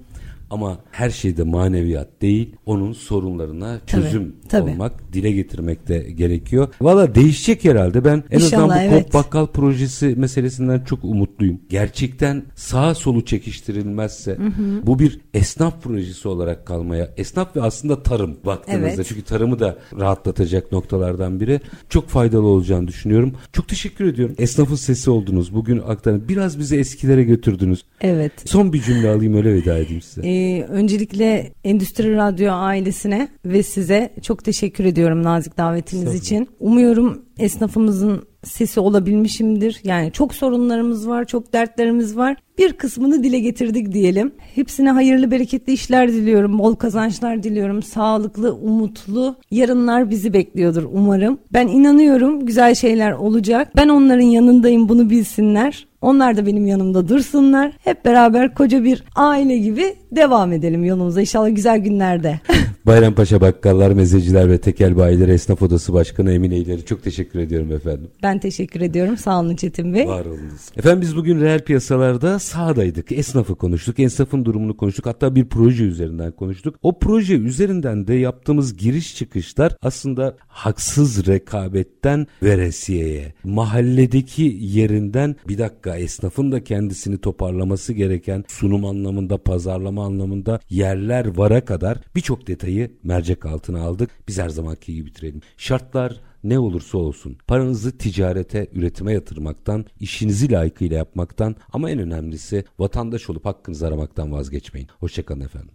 Ama 0.53 0.79
her 0.91 1.11
şeyde 1.11 1.43
maneviyat 1.43 2.09
değil, 2.23 2.57
onun 2.67 2.93
sorunlarına 2.93 3.79
Tabii, 3.87 4.03
çözüm 4.03 4.37
tabii. 4.49 4.71
olmak, 4.71 5.13
dile 5.13 5.33
getirmek 5.33 5.89
de 5.89 5.99
gerekiyor. 5.99 6.69
Valla 6.81 7.15
değişecek 7.15 7.65
herhalde. 7.65 8.05
Ben 8.05 8.25
en 8.31 8.37
azından 8.37 8.65
İnşallah, 8.65 8.77
bu 8.77 8.95
evet. 8.95 9.05
Kop 9.05 9.15
Bakkal 9.15 9.47
projesi 9.47 10.07
meselesinden 10.07 10.81
çok 10.85 11.05
umutluyum. 11.05 11.61
Gerçekten 11.69 12.43
sağa 12.55 12.95
solu 12.95 13.25
çekiştirilmezse 13.25 14.39
bu 14.87 14.99
bir 14.99 15.21
esnaf 15.35 15.83
projesi 15.83 16.29
olarak 16.29 16.67
kalmaya, 16.67 17.11
esnaf 17.17 17.57
ve 17.57 17.63
aslında 17.63 18.03
tarım 18.03 18.37
baktığınızda. 18.47 18.89
Evet. 18.89 19.07
Çünkü 19.09 19.23
tarımı 19.23 19.59
da 19.61 19.79
rahatlatacak 20.01 20.73
noktalardan 20.73 21.41
biri. 21.41 21.61
Çok 21.89 22.09
faydalı 22.09 22.47
olacağını 22.47 22.89
düşünüyorum. 22.89 23.33
Çok 23.53 23.69
teşekkür 23.69 24.05
ediyorum. 24.05 24.35
Esnafın 24.39 24.75
sesi 24.75 25.11
oldunuz. 25.11 25.55
Bugün 25.55 25.79
aktarın. 25.79 26.29
Biraz 26.29 26.59
bizi 26.59 26.77
eskilere 26.77 27.25
götürdünüz. 27.25 27.85
Evet. 28.03 28.33
Son 28.45 28.73
bir 28.73 28.83
cümle 28.83 29.09
alayım 29.09 29.35
öyle 29.35 29.55
veda 29.55 29.79
edeyim 29.79 30.03
size. 30.03 30.29
Ee, 30.29 30.63
öncelikle 30.63 31.53
Endüstri 31.65 32.17
Radyo 32.17 32.53
ailesine 32.53 33.29
ve 33.45 33.63
size 33.63 34.15
çok 34.23 34.45
teşekkür 34.45 34.85
ediyorum 34.85 35.23
nazik 35.23 35.59
davetiniz 35.59 36.15
için. 36.15 36.49
Umuyorum 36.61 37.23
esnafımızın 37.39 38.23
sesi 38.45 38.81
olabilmişimdir. 38.81 39.81
Yani 39.85 40.13
çok 40.13 40.35
sorunlarımız 40.35 41.09
var, 41.09 41.25
çok 41.25 41.53
dertlerimiz 41.53 42.17
var. 42.17 42.37
Bir 42.59 42.73
kısmını 42.73 43.25
dile 43.25 43.39
getirdik 43.39 43.93
diyelim. 43.93 44.33
Hepsine 44.55 44.91
hayırlı 44.91 45.31
bereketli 45.31 45.73
işler 45.73 46.13
diliyorum, 46.13 46.59
bol 46.59 46.75
kazançlar 46.75 47.43
diliyorum. 47.43 47.83
Sağlıklı, 47.83 48.55
umutlu 48.55 49.37
yarınlar 49.51 50.11
bizi 50.11 50.33
bekliyordur 50.33 50.85
umarım. 50.93 51.39
Ben 51.53 51.69
inanıyorum 51.69 52.47
güzel 52.47 52.75
şeyler 52.75 53.13
olacak. 53.13 53.73
Ben 53.77 53.89
onların 53.89 54.21
yanındayım 54.27 54.89
bunu 54.89 55.11
bilsinler. 55.11 55.87
Onlar 56.01 56.37
da 56.37 56.47
benim 56.47 56.67
yanımda 56.67 57.09
dursunlar. 57.09 57.73
Hep 57.85 58.05
beraber 58.05 58.55
koca 58.55 58.85
bir 58.85 59.05
aile 59.17 59.59
gibi 59.59 59.95
devam 60.13 60.53
edelim 60.53 60.85
yolumuza. 60.85 61.21
İnşallah 61.21 61.55
güzel 61.55 61.79
günlerde. 61.79 62.41
Bayrampaşa 62.87 63.41
Bakkallar, 63.41 63.93
Mezeciler 63.93 64.51
ve 64.51 64.59
Tekel 64.59 64.97
Bayileri 64.97 65.33
Esnaf 65.33 65.63
Odası 65.63 65.93
Başkanı 65.93 66.33
Emine 66.33 66.57
İleri 66.59 66.85
çok 66.85 67.03
teşekkür 67.03 67.39
ediyorum 67.39 67.73
efendim. 67.73 68.09
ben 68.23 68.39
teşekkür 68.39 68.81
ediyorum. 68.81 69.17
Sağ 69.17 69.41
olun 69.41 69.57
Çetin 69.57 69.95
Bey. 69.95 70.07
Var 70.07 70.25
olunuz. 70.27 70.71
Efendim 70.77 71.01
biz 71.01 71.17
bugün 71.17 71.41
reel 71.41 71.61
piyasalarda 71.61 72.39
sahadaydık. 72.43 73.13
Esnafı 73.13 73.55
konuştuk. 73.55 73.99
Esnafın 73.99 74.45
durumunu 74.45 74.77
konuştuk. 74.77 75.07
Hatta 75.07 75.35
bir 75.35 75.45
proje 75.45 75.85
üzerinden 75.85 76.33
konuştuk. 76.33 76.75
O 76.83 76.99
proje 76.99 77.35
üzerinden 77.35 78.07
de 78.07 78.15
yaptığımız 78.15 78.77
giriş 78.77 79.17
çıkışlar 79.17 79.77
aslında 79.83 80.37
haksız 80.49 81.27
rekabetten 81.27 82.27
veresiyeye, 82.43 83.35
mahalledeki 83.45 84.57
yerinden 84.61 85.37
bir 85.49 85.59
dakika 85.59 85.97
esnafın 85.97 86.53
da 86.53 86.65
kendisini 86.65 87.19
toparlaması 87.19 87.93
gereken 87.93 88.45
sunum 88.49 88.85
anlamında, 88.85 89.39
pazarlama 89.39 90.05
anlamında 90.05 90.61
yerler 90.71 91.37
vara 91.37 91.65
kadar 91.65 91.99
birçok 92.17 92.47
detayı 92.47 92.91
mercek 93.03 93.47
altına 93.47 93.81
aldık. 93.81 94.11
Biz 94.29 94.39
her 94.39 94.49
zamanki 94.49 94.95
gibi 94.95 95.07
bitirelim. 95.07 95.41
Şartlar 95.57 96.21
ne 96.45 96.59
olursa 96.59 96.99
olsun 96.99 97.37
paranızı 97.47 97.99
ticarete, 97.99 98.67
üretime 98.73 99.13
yatırmaktan, 99.13 99.85
işinizi 100.01 100.53
layıkıyla 100.53 100.97
yapmaktan 100.97 101.57
ama 101.73 101.91
en 101.91 101.99
önemlisi 101.99 102.65
vatandaş 102.79 103.31
olup 103.31 103.45
hakkınızı 103.45 103.87
aramaktan 103.87 104.33
vazgeçmeyin. 104.33 104.89
Hoşçakalın 105.01 105.41
efendim. 105.41 105.75